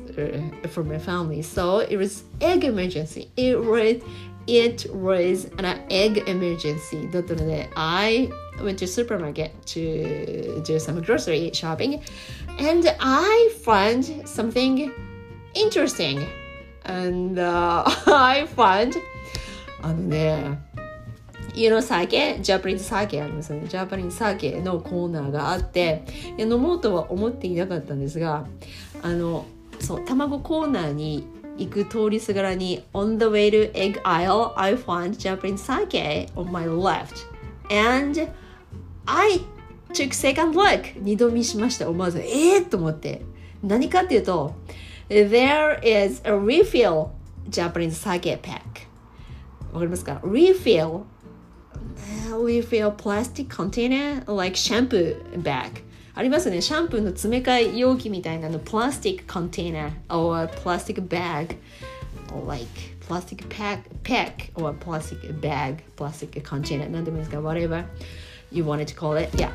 [0.71, 1.43] for my family.
[1.43, 3.29] So it was egg emergency.
[3.37, 4.01] It was
[4.47, 8.29] it was an egg emergency だったので I
[8.59, 12.01] went to supermarket to do some grocery shopping
[12.59, 14.91] and I found something
[15.55, 16.27] interesting
[16.85, 18.95] and uh, I found
[19.83, 20.59] あのね
[21.55, 26.05] 家の酒ジャパニーズ酒ありますよねジャパニーズ酒のコーナーがあって
[26.39, 28.47] 飲もうとは思っていなかったんですが
[29.03, 29.47] あの
[29.81, 31.27] そう卵コーナーに
[31.59, 37.27] 行く通りすがらに On the way to egg aisle I found Japanese sake on my left
[37.71, 38.29] and
[39.07, 39.41] I
[39.93, 43.23] took second look 二度見しました思わずえー、と思って
[43.63, 44.55] 何かっていうと
[45.09, 47.11] There is a refill
[47.51, 48.63] Japanese sake pack
[49.73, 51.03] わかりますか Refill
[52.31, 55.83] refill plastic container like shampoo bag
[56.15, 56.61] ありますね。
[56.61, 61.57] シャンプーの詰め替え容器みたいなの、plastic container or plastic bag
[62.35, 62.67] or like
[63.07, 67.85] plastic pack, pack or plastic bag, plastic container なんでもいいですか whatever
[68.51, 69.35] you wanted to call it.
[69.37, 69.51] Yeah.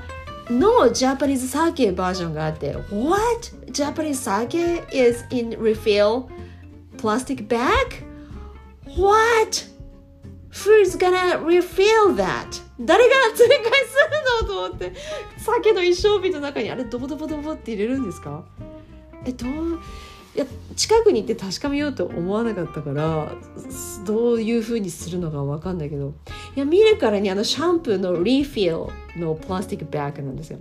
[0.49, 3.51] のジャパニーズサーケバージョンがあって What?
[3.71, 6.27] Japanese sake is in refill
[6.97, 8.03] plastic bag?
[8.97, 9.76] What?
[10.65, 12.61] Who's gonna refill that?
[12.79, 13.61] 誰が追加す
[14.41, 14.93] るのと思って。
[15.37, 18.43] 酒の一生瓶の中にあれドボドボドボって入れるんですか？
[19.25, 19.79] えどう
[20.35, 20.45] いや
[20.75, 23.31] 近くに行って確かめようと思わなかったから
[24.05, 26.13] どういうふうにするのか分かんないけど。
[26.55, 30.59] いや見るからにあのシャンプーのリフィルのプラスティックバッグなんですよ。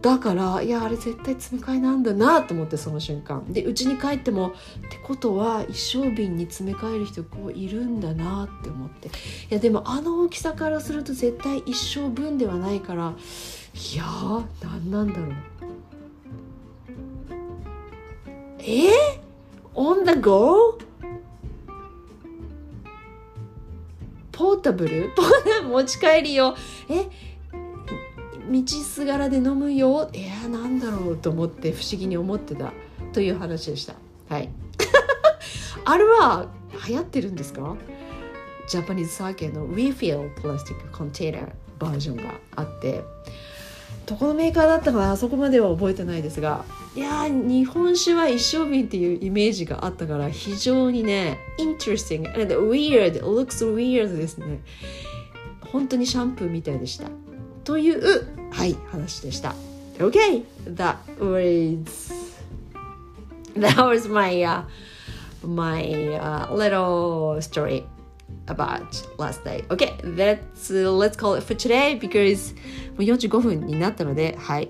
[0.00, 3.44] だからいやあれ絶対詰め替えなんだなと思ってその瞬間。
[3.52, 4.50] で家に帰ってもっ
[4.90, 9.08] てことは一生瓶に詰め替える人こういるんだなって思って。
[9.08, 9.10] い
[9.50, 13.14] やでもあの大きさからすると絶対一生分ではないから
[13.74, 15.32] いやー何なんだろう。
[18.60, 18.90] え？
[18.90, 19.20] ー、
[19.74, 20.78] on the go?
[24.30, 25.10] ポータブル
[25.68, 26.54] 持ち帰りよ。
[26.88, 27.27] え？
[28.50, 30.10] 道すがらで飲むよ。
[30.12, 32.72] いやなんだろうと思って不思議に思ってた
[33.12, 33.94] という話でした。
[34.28, 34.48] はい。
[35.84, 36.48] あれは
[36.88, 37.76] 流行ってるんですか？
[38.68, 43.02] ジャパニーズサーケの Refill プラスティックコンテナバージョンがあって。
[44.06, 46.64] どこのメーカーだったかなあそこまでは覚えてないですが
[46.96, 53.20] いや日本酒は一生瓶っていうイメージがあったから非常にね interesting and weird.
[53.22, 54.62] Looks weird ですね。
[55.60, 57.10] 本当にシャンプーみたいでした。
[57.64, 59.55] というはい話でした
[59.99, 60.43] OK
[60.75, 62.13] that was
[63.55, 64.63] that was my、uh,
[65.43, 67.85] my、uh, little story
[68.47, 69.63] about last day.
[69.69, 72.53] Okay, let's uh, let's call it for today because
[72.97, 74.69] もう45分になったので、はい。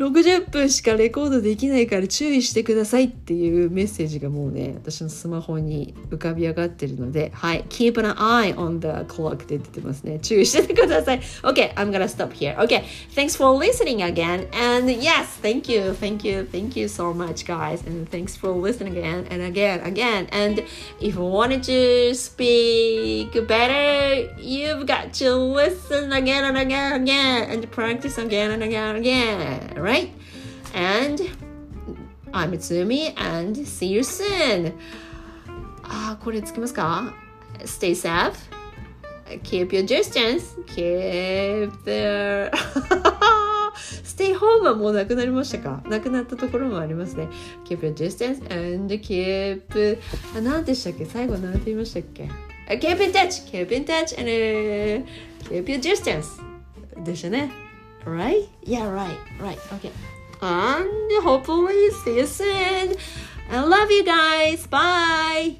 [0.00, 12.82] 60分しかレコードできないから注意してくださいっていうメッセージがもうね私のスマホに浮かび上がってるのではい Keep an eye on the clock って出てますね注意しててください OK I'm gonna stop here OK
[13.14, 17.86] thanks for listening again and yes thank you thank you thank you so much guys
[17.86, 20.64] and thanks for listening again and again again and
[20.98, 27.50] if you wanted to speak better you've got to listen again and again and again
[27.50, 30.12] and practice again and again and again right right?
[30.74, 31.20] And
[32.32, 34.72] I'm Tsumi and see you soon.
[35.82, 37.12] あ、これつきますか
[37.64, 38.32] ?Stay safe.
[39.42, 40.56] Keep your distance.
[40.66, 42.50] Keep the
[44.04, 47.28] Stay home はもうなくなりましたかなくなったところもありますね。
[47.64, 49.98] Keep your distance and keep
[50.36, 52.28] あ、何でしたっけ最後何て言いましたっけ
[52.68, 53.50] ?Keep in touch!
[53.50, 54.30] Keep in touch and、
[55.48, 56.24] keep your distance
[57.04, 57.69] でしたね。
[58.04, 58.48] Right?
[58.62, 59.58] Yeah, right, right.
[59.74, 59.92] Okay.
[60.42, 62.96] And hopefully see you soon.
[63.50, 64.66] I love you guys.
[64.66, 65.56] Bye.